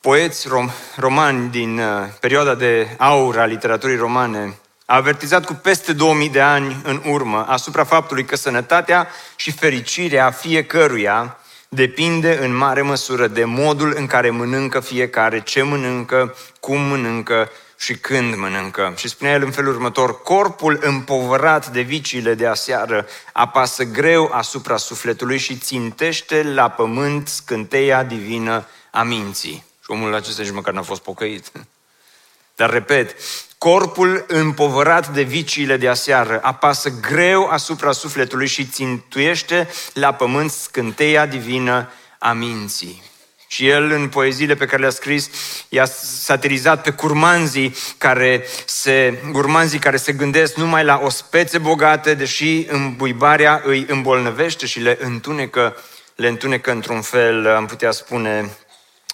[0.00, 4.58] poeți rom, romani din uh, perioada de aur a literaturii romane,
[4.92, 10.30] a avertizat cu peste 2000 de ani în urmă asupra faptului că sănătatea și fericirea
[10.30, 17.50] fiecăruia depinde în mare măsură de modul în care mănâncă fiecare, ce mănâncă, cum mănâncă
[17.78, 18.94] și când mănâncă.
[18.96, 24.76] Și spunea el în felul următor, corpul împovărat de viciile de aseară apasă greu asupra
[24.76, 29.64] sufletului și țintește la pământ scânteia divină a minții.
[29.82, 31.52] Și omul acesta nici măcar n-a fost pocăit.
[32.56, 33.16] Dar repet,
[33.62, 41.26] Corpul împovărat de viciile de aseară apasă greu asupra sufletului și țintuiește la pământ scânteia
[41.26, 43.02] divină a minții.
[43.46, 45.30] Și el, în poeziile pe care le-a scris,
[45.68, 52.66] i-a satirizat pe curmanzii care se, curmanzii care se gândesc numai la ospețe bogate, deși
[52.68, 55.76] îmbuibarea îi îmbolnăvește și le întunecă,
[56.14, 58.50] le întunecă într-un fel, am putea spune,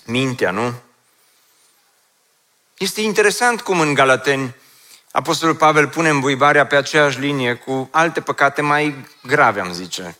[0.04, 0.74] mintea, nu?
[2.78, 4.54] Este interesant cum în Galateni
[5.10, 10.16] Apostolul Pavel pune îmbuibarea pe aceeași linie cu alte păcate mai grave, am zice.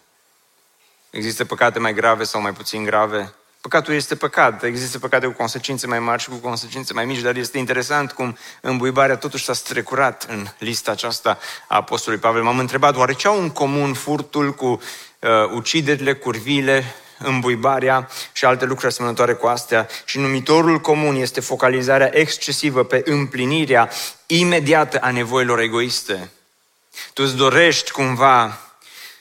[1.10, 3.34] Există păcate mai grave sau mai puțin grave?
[3.60, 4.62] Păcatul este păcat.
[4.62, 8.36] Există păcate cu consecințe mai mari și cu consecințe mai mici, dar este interesant cum
[8.60, 12.42] îmbuibarea totuși s-a strecurat în lista aceasta a Apostolului Pavel.
[12.42, 16.84] M-am întrebat, oare ce au în comun furtul cu uh, uciderile, curvile
[17.18, 19.88] îmbuibarea și alte lucruri asemănătoare cu astea.
[20.04, 23.90] Și numitorul comun este focalizarea excesivă pe împlinirea
[24.26, 26.30] imediată a nevoilor egoiste.
[27.12, 28.58] Tu îți dorești cumva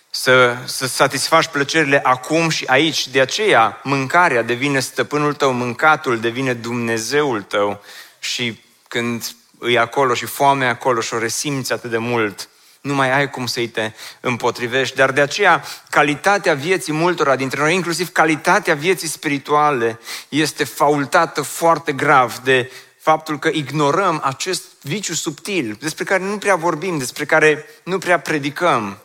[0.10, 3.08] să, să satisfaci plăcerile acum și aici.
[3.08, 7.84] De aceea, mâncarea devine stăpânul tău, mâncatul devine Dumnezeul tău
[8.20, 12.50] și când îi acolo și foamea acolo și o resimți atât de mult,
[12.88, 14.95] nu mai ai cum să-i te împotrivești.
[14.95, 21.91] Dar de aceea, calitatea vieții multora dintre noi, inclusiv calitatea vieții spirituale, este faultată foarte
[21.91, 27.65] grav de faptul că ignorăm acest viciu subtil, despre care nu prea vorbim, despre care
[27.84, 28.97] nu prea predicăm.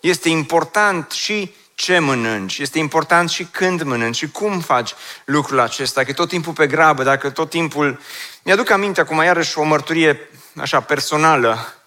[0.00, 6.04] Este important și ce mănânci, este important și când mănânci și cum faci lucrul acesta,
[6.04, 8.00] că tot timpul pe grabă, dacă tot timpul...
[8.42, 11.79] Mi-aduc aminte acum iarăși o mărturie așa personală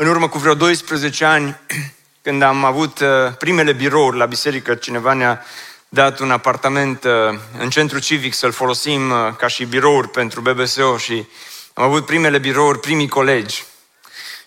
[0.00, 1.56] în urmă cu vreo 12 ani,
[2.22, 3.08] când am avut uh,
[3.38, 5.44] primele birouri la biserică, cineva ne-a
[5.88, 10.96] dat un apartament uh, în centru civic să-l folosim uh, ca și birouri pentru BBSO
[10.96, 11.26] și
[11.74, 13.64] am avut primele birouri, primii colegi.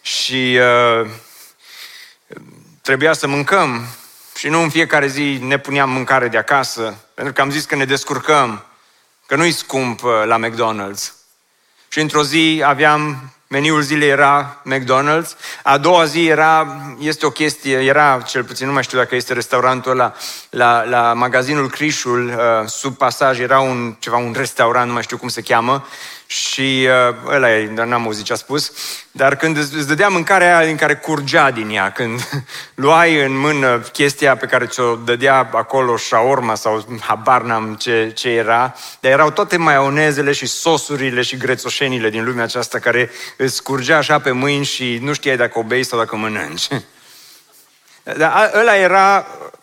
[0.01, 1.09] Și uh,
[2.81, 3.87] trebuia să mâncăm
[4.35, 7.75] și nu în fiecare zi ne puneam mâncare de acasă, pentru că am zis că
[7.75, 8.65] ne descurcăm,
[9.25, 11.13] că nu-i scump la McDonald's.
[11.87, 15.35] Și într-o zi aveam Meniul zilei era McDonald's.
[15.63, 19.33] A doua zi era, este o chestie, era, cel puțin nu mai știu dacă este
[19.33, 20.13] restaurantul ăla,
[20.49, 25.17] la, la magazinul Crișul, uh, sub pasaj, era un, ceva, un restaurant, nu mai știu
[25.17, 25.85] cum se cheamă,
[26.31, 28.71] și uh, ăla e, dar n-am auzit ce a spus,
[29.11, 32.29] dar când îți dădea mâncarea aia din care curgea din ea, când
[32.83, 38.29] luai în mână chestia pe care ți-o dădea acolo șaorma sau habar n-am ce, ce
[38.29, 43.97] era, dar erau toate maionezele și sosurile și grețoșenile din lumea aceasta care îți curgea
[43.97, 46.67] așa pe mâini și nu știai dacă o bei sau dacă mănânci.
[48.17, 49.59] Dar ăla era uh,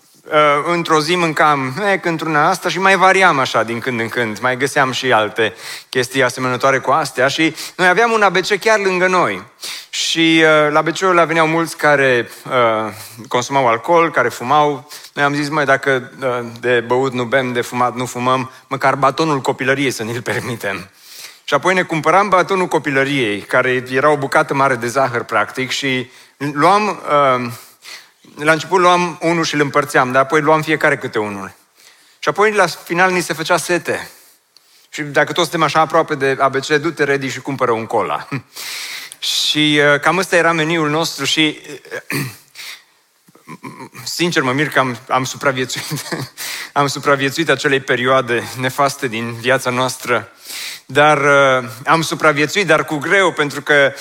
[0.67, 4.39] într-o zi mâncam ec, într-una asta și mai variam așa din când în când.
[4.39, 5.55] Mai găseam și alte
[5.89, 9.43] chestii asemănătoare cu astea și noi aveam un ABC chiar lângă noi.
[9.91, 12.93] Și uh, la ABC-ul ăla veneau mulți care uh,
[13.29, 14.89] consumau alcool, care fumau.
[15.13, 18.95] Noi am zis, mai dacă uh, de băut nu bem, de fumat nu fumăm, măcar
[18.95, 20.91] batonul copilăriei să ne-l permitem.
[21.45, 26.11] Și apoi ne cumpăram batonul copilăriei, care era o bucată mare de zahăr, practic, și
[26.37, 27.01] luam...
[27.43, 27.51] Uh,
[28.37, 31.53] la început luam unul și îl împărțeam, dar apoi luam fiecare câte unul.
[32.19, 34.11] Și apoi la final ni se făcea sete.
[34.89, 38.29] Și dacă toți suntem așa aproape de ABC, du-te ready și cumpără un cola.
[39.19, 41.59] și uh, cam ăsta era meniul nostru și
[42.13, 42.19] uh,
[44.05, 45.85] sincer mă mir că am, am supraviețuit.
[46.73, 50.33] am supraviețuit acelei perioade nefaste din viața noastră
[50.91, 53.93] dar uh, am supraviețuit, dar cu greu, pentru că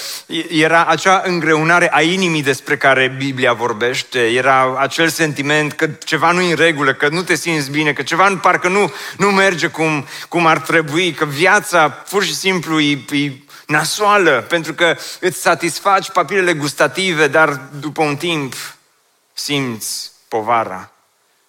[0.50, 6.42] era acea îngreunare a inimii despre care Biblia vorbește, era acel sentiment că ceva nu
[6.42, 10.08] e în regulă, că nu te simți bine, că ceva parcă nu, nu merge cum,
[10.30, 13.32] cum ar trebui, că viața pur și simplu e, e
[13.66, 18.54] nasoală, pentru că îți satisfaci papilele gustative, dar după un timp
[19.40, 20.92] simți povara,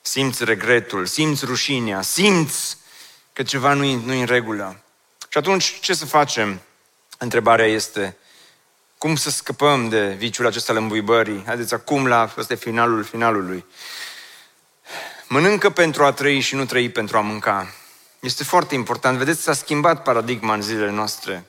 [0.00, 2.76] simți regretul, simți rușinea, simți
[3.32, 4.80] că ceva nu e, nu e în regulă.
[5.28, 6.60] Și atunci, ce să facem?
[7.18, 8.16] Întrebarea este,
[8.98, 11.42] cum să scăpăm de viciul acesta al îmbuibării?
[11.46, 13.64] Haideți acum la, ăsta e finalul finalului.
[15.28, 17.74] Mănâncă pentru a trăi și nu trăi pentru a mânca.
[18.20, 19.18] Este foarte important.
[19.18, 21.44] Vedeți, s-a schimbat paradigma în zilele noastre.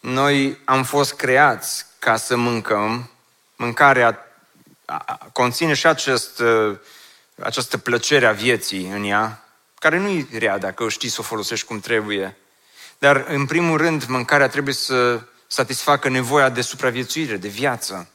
[0.00, 3.10] Noi am fost creați ca să mâncăm.
[3.56, 4.25] Mâncarea
[5.32, 6.42] conține și acest,
[7.42, 9.44] această plăcere a vieții în ea,
[9.78, 12.36] care nu e rea dacă o știi să o folosești cum trebuie.
[12.98, 18.08] Dar, în primul rând, mâncarea trebuie să satisfacă nevoia de supraviețuire, de viață.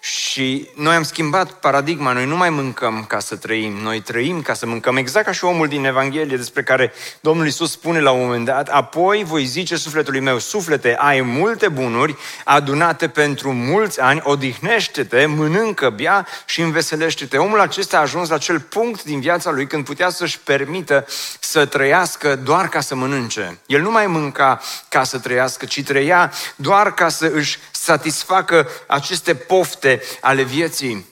[0.00, 4.54] Și noi am schimbat paradigma, noi nu mai mâncăm ca să trăim, noi trăim ca
[4.54, 8.20] să mâncăm, exact ca și omul din Evanghelie despre care Domnul Isus spune la un
[8.20, 14.20] moment dat, apoi voi zice sufletului meu, suflete, ai multe bunuri adunate pentru mulți ani,
[14.24, 17.36] odihnește-te, mănâncă, bea și înveselește-te.
[17.36, 21.06] Omul acesta a ajuns la acel punct din viața lui când putea să-și permită
[21.40, 23.58] să trăiască doar ca să mănânce.
[23.66, 29.34] El nu mai mânca ca să trăiască, ci trăia doar ca să își satisfacă aceste
[29.34, 31.06] pofte ale vieții.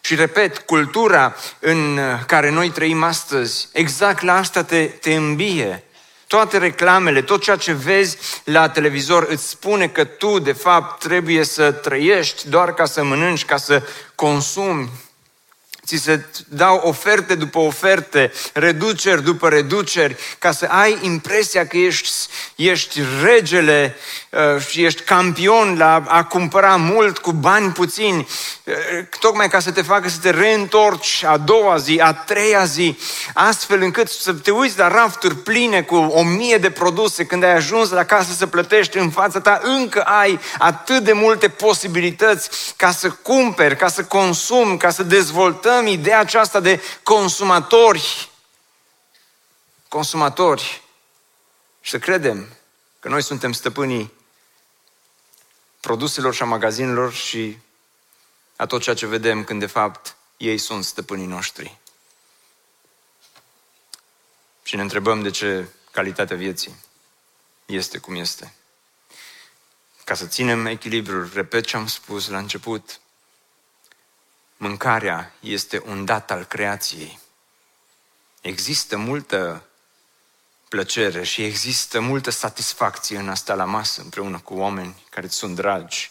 [0.00, 5.84] Și repet, cultura în care noi trăim astăzi, exact la asta te, te îmbie.
[6.26, 11.44] Toate reclamele, tot ceea ce vezi la televizor îți spune că tu, de fapt, trebuie
[11.44, 13.82] să trăiești doar ca să mănânci, ca să
[14.14, 14.90] consumi
[15.86, 22.10] ți se dau oferte după oferte, reduceri după reduceri, ca să ai impresia că ești,
[22.56, 24.25] ești regele uh,
[24.68, 28.28] și ești campion la a cumpăra mult cu bani puțini,
[28.64, 28.74] uh,
[29.20, 32.98] tocmai ca să te facă să te reîntorci a doua zi, a treia zi,
[33.34, 37.54] astfel încât să te uiți la rafturi pline cu o mie de produse, când ai
[37.54, 42.90] ajuns la casă să plătești în fața ta, încă ai atât de multe posibilități ca
[42.90, 48.30] să cumperi, ca să consumi, ca să dezvoltăm lăsăm ideea aceasta de consumatori,
[49.88, 50.82] consumatori.
[51.80, 52.46] Și să credem
[53.00, 54.12] că noi suntem stăpânii
[55.86, 57.58] produselor și a magazinelor și
[58.56, 61.78] a tot ceea ce vedem când de fapt ei sunt stăpânii noștri.
[64.62, 66.76] Și ne întrebăm de ce calitatea vieții
[67.66, 68.54] este cum este.
[70.04, 73.00] Ca să ținem echilibrul, repet ce am spus la început,
[74.56, 77.18] Mâncarea este un dat al creației.
[78.40, 79.68] Există multă
[80.68, 85.54] plăcere și există multă satisfacție în asta la masă împreună cu oameni care îți sunt
[85.54, 86.10] dragi.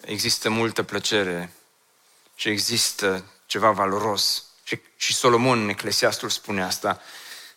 [0.00, 1.52] Există multă plăcere
[2.34, 4.44] și există ceva valoros.
[4.62, 7.00] Și, și Solomon, în Eclesiastul, spune asta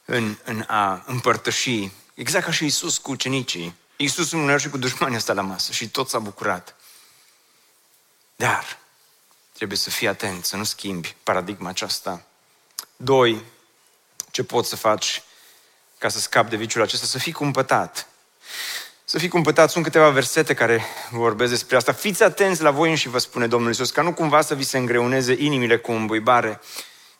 [0.06, 3.76] în, în a împărtăși, exact ca și Isus cu ucenicii.
[3.96, 6.76] Iisus uneori și cu dușmanii asta la masă și tot s-a bucurat.
[8.36, 8.78] Dar
[9.56, 12.26] Trebuie să fii atent, să nu schimbi paradigma aceasta.
[12.96, 13.44] Doi,
[14.32, 15.24] ce poți să faci
[16.06, 17.06] ca să scapi de viciul acesta?
[17.06, 18.08] Să fii cumpătat.
[19.06, 19.70] Să fii cumpătat.
[19.70, 21.92] Sunt câteva versete care vorbesc despre asta.
[21.92, 24.78] Fiți atenți la voi și vă spune Domnul Iisus, ca nu cumva să vi se
[24.78, 26.62] îngreuneze inimile cu îmbuibare,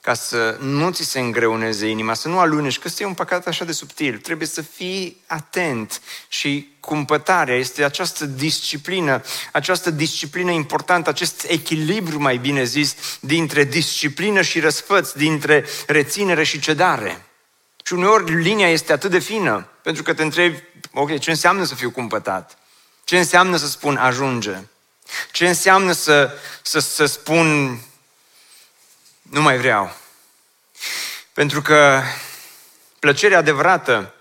[0.02, 3.66] ca să nu ți se îngreuneze inima, să nu alunești, că este un păcat așa
[3.66, 4.18] de subtil.
[4.18, 12.38] Trebuie să fii atent și cumpătarea este această disciplină, această disciplină importantă, acest echilibru, mai
[12.38, 17.26] bine zis, dintre disciplină și răsfăț, dintre reținere și cedare.
[17.88, 20.64] Și uneori linia este atât de fină, pentru că te întrebi,
[20.94, 22.58] ok, ce înseamnă să fiu cumpătat?
[23.04, 24.58] Ce înseamnă să spun ajunge?
[25.32, 27.80] Ce înseamnă să, să, să spun
[29.22, 29.96] nu mai vreau?
[31.34, 32.02] Pentru că
[33.00, 34.14] plăcerea adevărată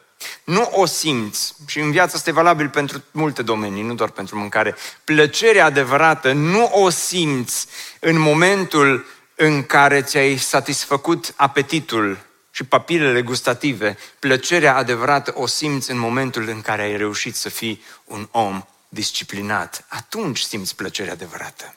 [0.45, 4.39] nu o simți și în viața asta e valabil pentru multe domenii, nu doar pentru
[4.39, 4.77] mâncare.
[5.05, 7.67] Plăcerea adevărată nu o simți
[8.01, 12.19] în momentul în care ți-ai satisfăcut apetitul
[12.55, 13.97] și papilele gustative.
[14.19, 19.85] Plăcerea adevărată o simți în momentul în care ai reușit să fii un om disciplinat.
[19.89, 21.75] Atunci simți plăcerea adevărată.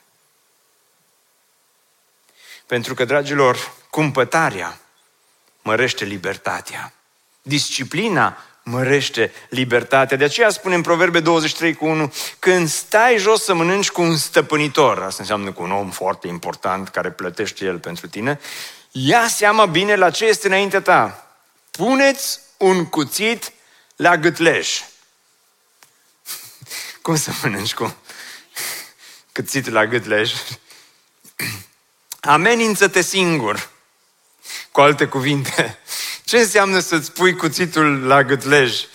[2.66, 4.80] Pentru că, dragilor, cumpătarea
[5.62, 6.94] mărește libertatea.
[7.42, 10.18] Disciplina mărește libertatea.
[10.18, 14.18] De aceea spune în Proverbe 23 cu 1, când stai jos să mănânci cu un
[14.18, 18.40] stăpânitor, asta înseamnă cu un om foarte important care plătește el pentru tine,
[19.06, 21.28] ia seama bine la ce este înaintea ta.
[21.72, 23.52] Puneți un cuțit
[23.96, 24.82] la gâtleș.
[27.02, 27.96] Cum să mănânci cu
[29.34, 30.34] cuțitul la gâtleș?
[32.20, 33.70] Amenință-te singur.
[34.72, 35.80] Cu alte cuvinte,
[36.26, 38.86] ce înseamnă să-ți pui cuțitul la gâtlej?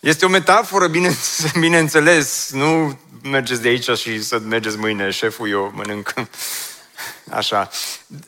[0.00, 1.16] Este o metaforă, bine,
[1.60, 2.50] bineînțeles.
[2.50, 6.14] Nu mergeți de aici și să mergeți mâine, șeful, eu mănânc.
[7.30, 7.70] Așa.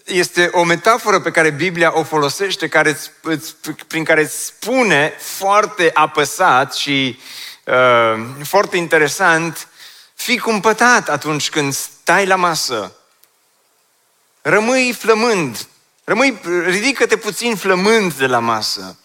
[0.05, 3.57] Este o metaforă pe care Biblia o folosește, care îți,
[3.87, 7.19] prin care îți spune foarte apăsat și
[7.65, 9.69] uh, foarte interesant,
[10.15, 12.93] fii cumpătat atunci când stai la masă.
[14.43, 15.67] Rămâi flămând,
[16.05, 18.99] Rămâi, ridică-te puțin flămând de la masă.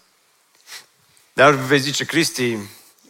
[1.34, 2.58] Dar vezi zice Cristi,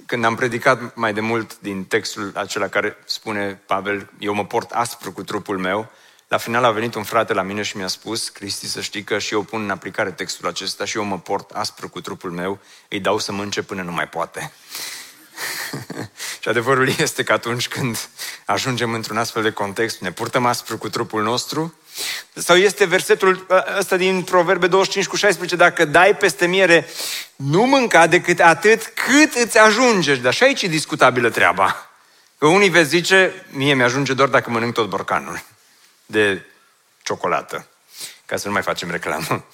[0.05, 4.71] când am predicat mai de mult din textul acela care spune Pavel, eu mă port
[4.71, 5.91] aspru cu trupul meu,
[6.27, 9.17] la final a venit un frate la mine și mi-a spus, Cristi, să știi că
[9.17, 12.59] și eu pun în aplicare textul acesta și eu mă port aspru cu trupul meu,
[12.89, 14.51] îi dau să mănânce până nu mai poate.
[16.41, 18.09] și adevărul este că atunci când
[18.45, 21.73] ajungem într-un astfel de context, ne purtăm aspru cu trupul nostru,
[22.33, 23.45] sau este versetul
[23.77, 26.87] ăsta din Proverbe 25 cu 16, dacă dai peste miere,
[27.35, 30.15] nu mânca decât atât cât îți ajunge.
[30.15, 31.89] Dar și aici e discutabilă treaba.
[32.37, 35.41] Că unii veți zice, mie mi-ajunge doar dacă mănânc tot borcanul
[36.07, 36.45] de
[37.03, 37.67] ciocolată.
[38.25, 39.45] Ca să nu mai facem reclamă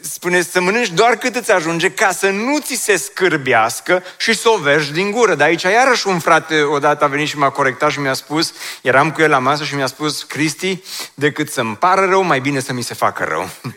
[0.00, 4.48] spune să mănânci doar cât îți ajunge ca să nu ți se scârbească și să
[4.48, 5.34] o vergi din gură.
[5.34, 8.52] Dar aici iarăși un frate odată a venit și m-a corectat și mi-a spus,
[8.82, 10.82] eram cu el la masă și mi-a spus, Cristi,
[11.14, 13.48] decât să-mi pară rău, mai bine să mi se facă rău.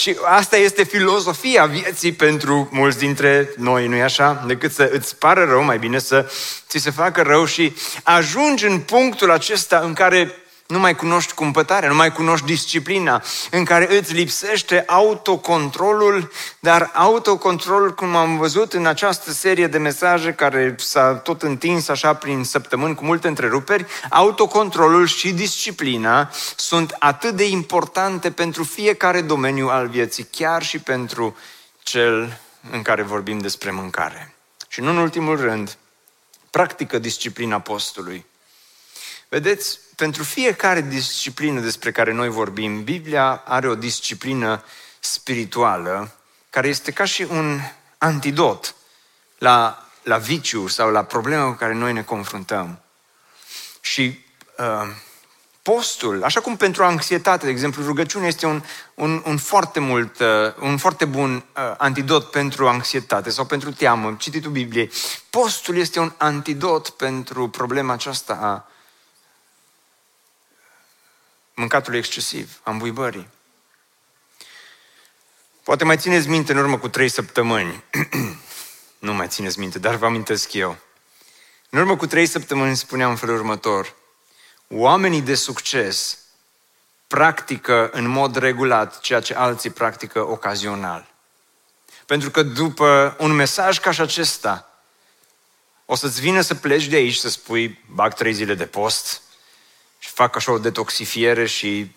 [0.00, 4.44] și asta este filozofia vieții pentru mulți dintre noi, nu-i așa?
[4.46, 6.30] Decât să îți pară rău, mai bine să
[6.68, 10.34] ți se facă rău și ajungi în punctul acesta în care
[10.70, 17.94] nu mai cunoști cumpătarea, nu mai cunoști disciplina, în care îți lipsește autocontrolul, dar autocontrolul,
[17.94, 22.94] cum am văzut în această serie de mesaje care s-a tot întins așa prin săptămâni
[22.94, 30.24] cu multe întreruperi, autocontrolul și disciplina sunt atât de importante pentru fiecare domeniu al vieții,
[30.30, 31.36] chiar și pentru
[31.82, 32.40] cel
[32.70, 34.34] în care vorbim despre mâncare.
[34.68, 35.76] Și nu în ultimul rând,
[36.50, 38.26] practică disciplina postului.
[39.28, 44.64] Vedeți, pentru fiecare disciplină despre care noi vorbim, Biblia are o disciplină
[45.00, 46.14] spirituală
[46.50, 47.60] care este ca și un
[47.98, 48.74] antidot
[49.38, 52.80] la, la viciu sau la problema cu care noi ne confruntăm.
[53.80, 54.24] Și
[54.58, 54.88] uh,
[55.62, 58.62] postul, așa cum pentru anxietate, de exemplu, rugăciunea este un,
[58.94, 60.26] un, un foarte mult, uh,
[60.60, 64.90] un foarte bun uh, antidot pentru anxietate sau pentru teamă, cititul Bibliei.
[65.30, 68.78] Postul este un antidot pentru problema aceasta a
[71.60, 73.28] mâncatul excesiv, a îmbuibării.
[75.62, 77.84] Poate mai țineți minte în urmă cu trei săptămâni.
[78.98, 80.76] nu mai țineți minte, dar vă amintesc eu.
[81.70, 83.94] În urmă cu trei săptămâni spuneam în felul următor.
[84.68, 86.18] Oamenii de succes
[87.06, 91.14] practică în mod regulat ceea ce alții practică ocazional.
[92.06, 94.82] Pentru că după un mesaj ca și acesta,
[95.86, 99.22] o să-ți vină să pleci de aici să spui, bag trei zile de post,
[100.02, 101.90] și fac așa o detoxifiere și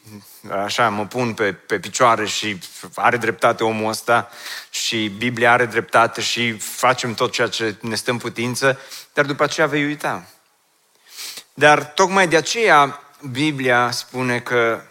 [0.49, 2.59] așa mă pun pe, pe picioare și
[2.95, 4.29] are dreptate omul ăsta
[4.69, 8.79] și Biblia are dreptate și facem tot ceea ce ne stă în putință,
[9.13, 10.27] dar după aceea vei uita.
[11.53, 12.99] Dar tocmai de aceea
[13.31, 14.81] Biblia spune că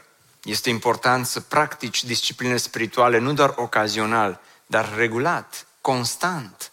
[0.42, 6.70] Este important să practici discipline spirituale nu doar ocazional, dar regulat, constant.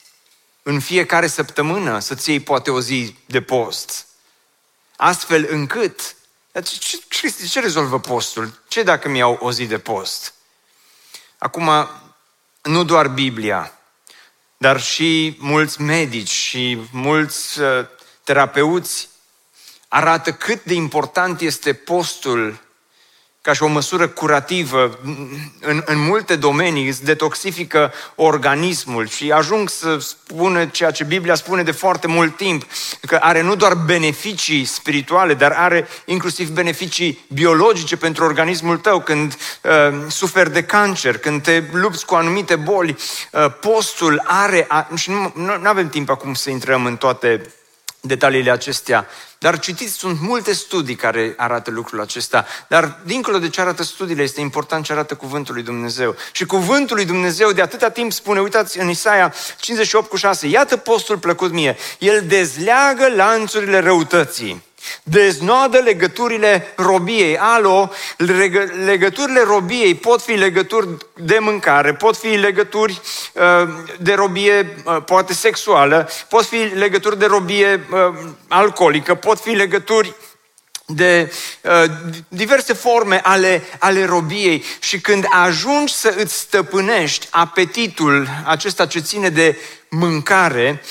[0.64, 4.08] În fiecare săptămână să-ți iei poate o zi de post.
[4.96, 6.16] Astfel încât,
[6.62, 8.62] ce, ce, ce rezolvă postul?
[8.68, 10.34] Ce dacă mi iau o zi de post?
[11.38, 11.90] Acum,
[12.62, 13.80] nu doar Biblia,
[14.58, 17.86] dar și mulți medici și mulți uh,
[18.24, 19.10] terapeuți
[19.88, 22.60] arată cât de important este postul
[23.42, 25.00] ca și o măsură curativă
[25.60, 31.64] în, în multe domenii, îți detoxifică organismul și ajung să spună ceea ce Biblia spune
[31.64, 32.66] de foarte mult timp,
[33.02, 39.02] că are nu doar beneficii spirituale, dar are inclusiv beneficii biologice pentru organismul tău.
[39.02, 39.72] Când uh,
[40.08, 42.98] suferi de cancer, când te lupți cu anumite boli,
[43.32, 47.42] uh, postul are, a, și nu, nu avem timp acum să intrăm în toate
[48.02, 53.62] detaliile acestea, dar citiți, sunt multe studii care arată lucrul acesta, dar dincolo de ce
[53.62, 56.16] arată studiile, este important ce arată cuvântul lui Dumnezeu.
[56.32, 60.78] Și cuvântul lui Dumnezeu de atâta timp spune, uitați în Isaia 58 cu 6, iată
[60.78, 64.68] postul plăcut mie, el dezleagă lanțurile răutății
[65.04, 67.38] Deznoadă legăturile robiei.
[67.38, 67.92] Alo,
[68.86, 73.02] legăturile robiei pot fi legături de mâncare, pot fi legături
[73.34, 73.70] uh,
[74.00, 78.00] de robie, uh, poate sexuală, pot fi legături de robie uh,
[78.48, 80.16] alcoolică, pot fi legături
[80.92, 81.32] de
[81.62, 81.92] uh,
[82.28, 89.30] diverse forme ale, ale robiei și când ajungi să îți stăpânești apetitul acesta ce ține
[89.30, 89.58] de
[89.90, 90.84] mâncare,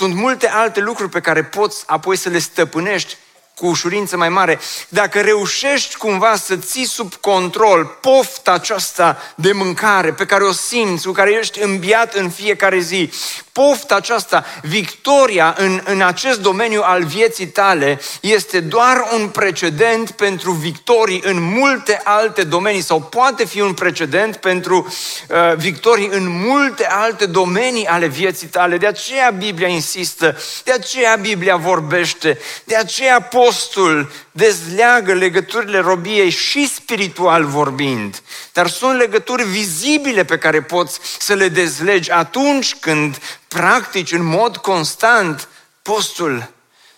[0.00, 3.16] sunt multe alte lucruri pe care poți apoi să le stăpânești
[3.54, 4.60] cu ușurință mai mare.
[4.88, 11.06] Dacă reușești cumva să ții sub control pofta aceasta de mâncare pe care o simți,
[11.06, 13.12] cu care ești îmbiat în fiecare zi,
[13.60, 20.52] pofta aceasta, victoria în, în acest domeniu al vieții tale este doar un precedent pentru
[20.52, 24.86] victorii în multe alte domenii sau poate fi un precedent pentru
[25.28, 28.76] uh, victorii în multe alte domenii ale vieții tale.
[28.76, 36.68] De aceea Biblia insistă, de aceea Biblia vorbește, de aceea postul dezleagă legăturile robiei și
[36.68, 38.22] spiritual vorbind.
[38.52, 43.18] Dar sunt legături vizibile pe care poți să le dezlegi atunci când
[43.48, 45.48] practici în mod constant
[45.82, 46.50] postul,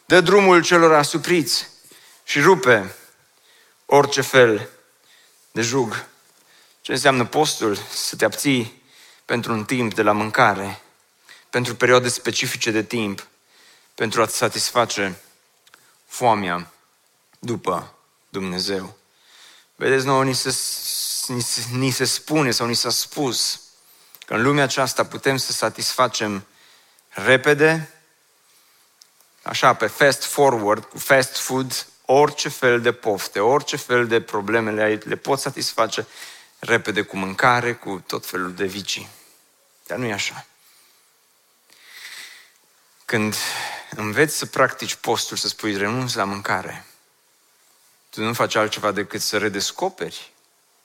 [0.07, 1.69] dă drumul celor asupriți
[2.25, 2.95] și rupe
[3.87, 4.69] orice fel
[5.51, 6.05] de jug.
[6.81, 7.79] Ce înseamnă postul?
[7.95, 8.83] Să te abții
[9.25, 10.81] pentru un timp de la mâncare,
[11.51, 13.27] pentru perioade specifice de timp,
[13.95, 15.21] pentru a-ți satisface
[16.07, 16.73] foamea
[17.45, 17.95] după
[18.29, 18.97] Dumnezeu.
[19.77, 20.57] Vedeți, nouă ni se,
[21.33, 23.61] ni, se, ni se spune sau ni s-a spus
[24.27, 26.47] că în lumea aceasta putem să satisfacem
[27.09, 27.91] repede,
[29.43, 34.71] așa, pe fast forward, cu fast food, orice fel de pofte, orice fel de probleme
[34.71, 36.07] le, le pot satisface
[36.59, 39.09] repede cu mâncare, cu tot felul de vicii.
[39.87, 40.47] Dar nu e așa.
[43.05, 43.37] Când
[43.91, 46.87] înveți să practici postul, să spui renunți la mâncare,
[48.15, 50.33] tu nu faci altceva decât să redescoperi,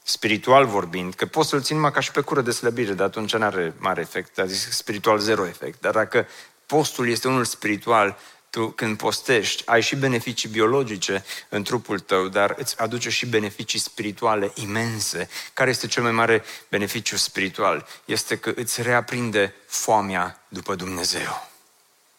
[0.03, 3.35] spiritual vorbind, că poți să-l țin numai ca și pe cură de slăbire, dar atunci
[3.35, 5.81] nu are mare efect, adică spiritual zero efect.
[5.81, 6.27] Dar dacă
[6.65, 8.17] postul este unul spiritual,
[8.49, 13.79] tu când postești, ai și beneficii biologice în trupul tău, dar îți aduce și beneficii
[13.79, 15.29] spirituale imense.
[15.53, 17.87] Care este cel mai mare beneficiu spiritual?
[18.05, 21.49] Este că îți reaprinde foamea după Dumnezeu.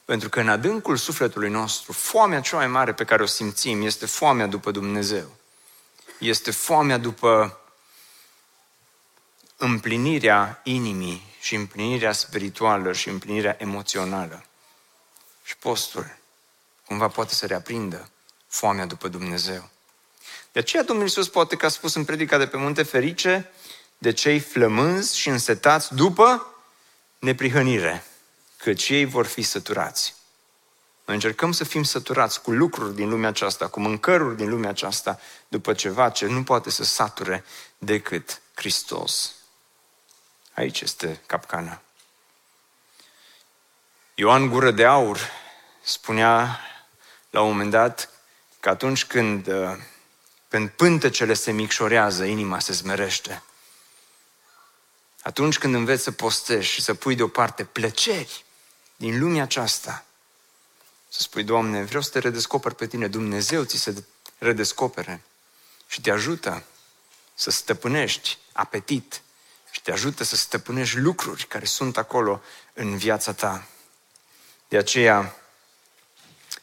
[0.08, 4.06] Pentru că în adâncul sufletului nostru, foamea cea mai mare pe care o simțim este
[4.06, 5.36] foamea după Dumnezeu.
[6.18, 7.60] Este foamea după
[9.56, 14.44] împlinirea inimii și împlinirea spirituală și împlinirea emoțională.
[15.44, 16.16] Și postul
[16.86, 18.08] cumva poate să reaprindă
[18.46, 19.68] foamea după Dumnezeu.
[20.52, 23.50] De aceea Domnul Iisus poate că a spus în predica de pe munte ferice
[23.98, 26.46] de cei flămânzi și însetați după
[27.18, 28.02] neprihănire
[28.68, 30.14] căci ei vor fi săturați.
[31.04, 35.20] Noi încercăm să fim săturați cu lucruri din lumea aceasta, cu mâncăruri din lumea aceasta,
[35.48, 37.44] după ceva ce nu poate să sature
[37.78, 39.34] decât Hristos.
[40.54, 41.82] Aici este capcana.
[44.14, 45.18] Ioan Gură de Aur
[45.82, 46.60] spunea
[47.30, 48.10] la un moment dat
[48.60, 49.76] că atunci când, uh,
[50.48, 53.42] când pântecele se micșorează, inima se zmerește.
[55.22, 58.46] Atunci când înveți să postești și să pui deoparte plăceri
[58.98, 60.04] din lumea aceasta.
[61.08, 63.08] Să spui, Doamne, vreau să te redescoper pe tine.
[63.08, 64.04] Dumnezeu ți se
[64.38, 65.22] redescopere
[65.86, 66.64] și te ajută
[67.34, 69.22] să stăpânești apetit
[69.70, 72.42] și te ajută să stăpânești lucruri care sunt acolo
[72.74, 73.66] în viața ta.
[74.68, 75.36] De aceea,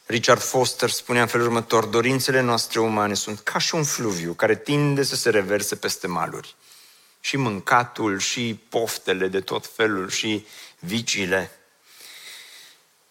[0.06, 4.56] Richard Foster spunea în felul următor, dorințele noastre umane sunt ca și un fluviu care
[4.56, 6.54] tinde să se reverse peste maluri.
[7.20, 10.46] Și mâncatul, și poftele de tot felul, și
[10.78, 11.50] viciile.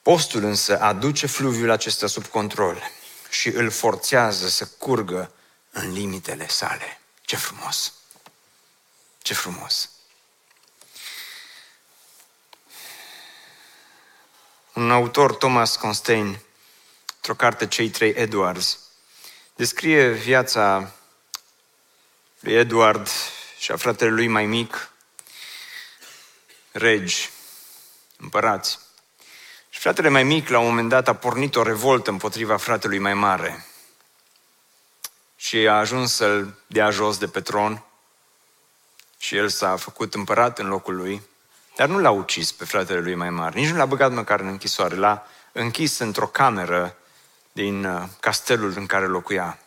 [0.06, 2.92] Postul însă aduce fluviul acesta sub control
[3.30, 5.32] și îl forțează să curgă
[5.72, 7.02] în limitele sale.
[7.22, 7.94] Ce frumos!
[9.22, 9.90] Ce frumos!
[14.74, 16.40] Un autor, Thomas Constein,
[17.16, 18.80] într-o carte Cei trei Edwards,
[19.56, 20.92] descrie viața
[22.40, 23.08] lui Edward
[23.58, 24.92] și a fratele lui mai mic,
[26.72, 27.30] regi,
[28.18, 28.85] împărați.
[29.86, 33.14] Și fratele mai mic, la un moment dat, a pornit o revoltă împotriva fratelui mai
[33.14, 33.66] mare.
[35.36, 37.84] Și a ajuns să-l dea jos de pe tron
[39.18, 41.22] și el s-a făcut împărat în locul lui,
[41.76, 44.48] dar nu l-a ucis pe fratele lui mai mare, nici nu l-a băgat măcar în
[44.48, 46.96] închisoare, l-a închis într-o cameră
[47.52, 49.60] din uh, castelul în care locuia.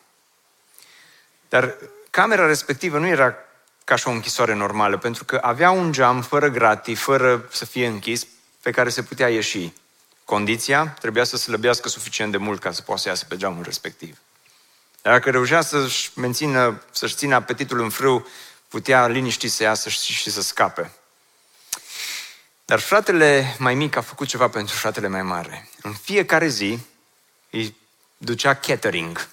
[1.49, 1.75] Dar
[2.11, 3.35] camera respectivă nu era
[3.85, 7.87] ca și o închisoare normală, pentru că avea un geam fără gratii, fără să fie
[7.87, 8.27] închis,
[8.63, 9.73] pe care se putea ieși.
[10.29, 14.19] Condiția trebuia să slăbească suficient de mult ca să poată să iasă pe geamul respectiv.
[15.03, 18.27] Dar dacă reușea să-și mențină, să-și țină apetitul în frâu,
[18.69, 20.93] putea liniștit să iasă și, și să scape.
[22.65, 25.69] Dar fratele mai mic a făcut ceva pentru fratele mai mare.
[25.83, 26.79] În fiecare zi
[27.51, 27.77] îi
[28.17, 29.29] ducea catering,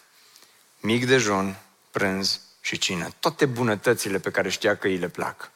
[0.79, 1.55] mic dejun,
[1.91, 3.09] prânz și cină.
[3.19, 5.51] Toate bunătățile pe care știa că îi le plac.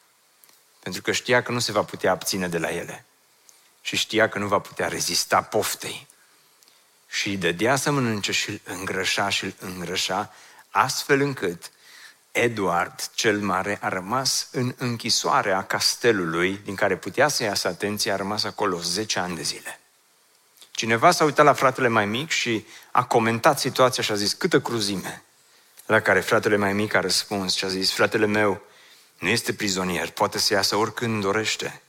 [0.80, 3.04] Pentru că știa că nu se va putea abține de la ele.
[3.90, 6.06] Și știa că nu va putea rezista poftei.
[7.08, 10.34] Și îi dădea să mănânce și îl îngrășa și îl îngrășa,
[10.70, 11.70] astfel încât
[12.32, 18.16] Eduard cel Mare a rămas în închisoarea castelului din care putea să iasă atenție, a
[18.16, 19.80] rămas acolo 10 ani de zile.
[20.70, 24.60] Cineva s-a uitat la fratele mai mic și a comentat situația și a zis, câtă
[24.60, 25.22] cruzime.
[25.86, 28.62] La care fratele mai mic a răspuns și a zis, fratele meu
[29.18, 31.80] nu este prizonier, poate să iasă oricând dorește.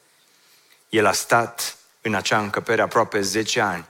[0.90, 3.86] El a stat în acea încăpere aproape 10 ani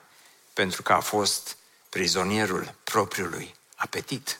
[0.54, 1.58] pentru că a fost
[1.90, 4.40] prizonierul propriului apetit.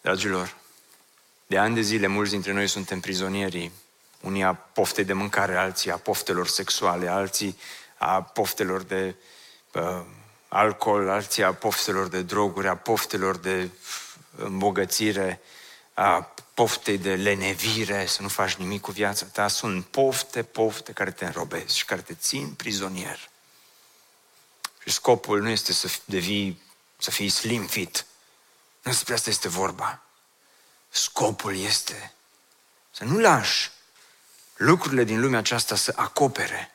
[0.00, 0.56] Dragilor,
[1.46, 3.72] de ani de zile mulți dintre noi suntem prizonierii
[4.20, 7.58] unii a poftei de mâncare, alții a poftelor sexuale, alții
[7.98, 9.14] a poftelor de
[9.72, 10.02] uh,
[10.48, 13.68] alcool, alții a poftelor de droguri, a poftelor de
[14.36, 15.40] îmbogățire,
[15.94, 19.48] a poftei de lenevire, să nu faci nimic cu viața ta.
[19.48, 23.30] Sunt pofte, pofte care te înrobesc și care te țin prizonier.
[24.82, 26.62] Și scopul nu este să devii,
[26.96, 28.06] să fii slim fit.
[28.82, 30.02] Nu despre asta este vorba.
[30.88, 32.12] Scopul este
[32.90, 33.70] să nu lași
[34.54, 36.74] lucrurile din lumea aceasta să acopere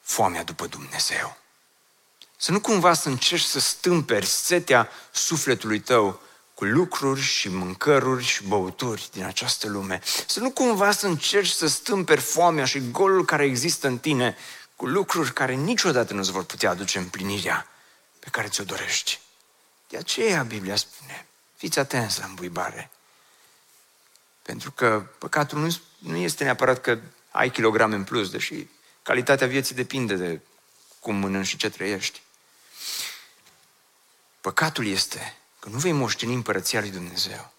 [0.00, 1.36] foamea după Dumnezeu.
[2.36, 6.20] Să nu cumva să încerci să stâmperi setea sufletului tău
[6.58, 10.00] cu lucruri și mâncăruri și băuturi din această lume.
[10.26, 14.36] Să nu cumva să încerci să stâmperi foamea și golul care există în tine
[14.76, 17.66] cu lucruri care niciodată nu îți vor putea aduce împlinirea
[18.18, 19.20] pe care ți-o dorești.
[19.88, 22.90] De aceea Biblia spune, fiți atenți la îmbuibare.
[24.42, 26.98] Pentru că păcatul nu, nu este neapărat că
[27.30, 28.66] ai kilograme în plus, deși
[29.02, 30.40] calitatea vieții depinde de
[31.00, 32.22] cum mănânci și ce trăiești.
[34.40, 37.52] Păcatul este că nu vei moșteni împărăția lui Dumnezeu.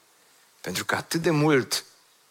[0.62, 1.84] Pentru că atât de mult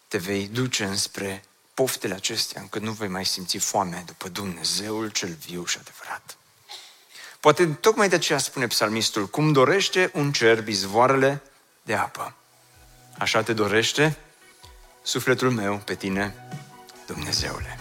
[0.08, 1.44] te vei duce înspre
[1.74, 6.36] poftele acestea, încât nu vei mai simți foamea după Dumnezeul cel viu și adevărat.
[7.40, 11.42] Poate tocmai de aceea spune psalmistul, cum dorește un cer izvoarele
[11.82, 12.34] de apă.
[13.18, 14.16] Așa te dorește
[15.02, 16.34] sufletul meu pe tine,
[17.06, 17.78] Dumnezeule.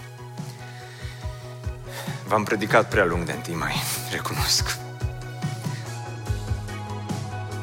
[2.27, 4.86] V-am predicat prea lung de întâi mai, recunosc.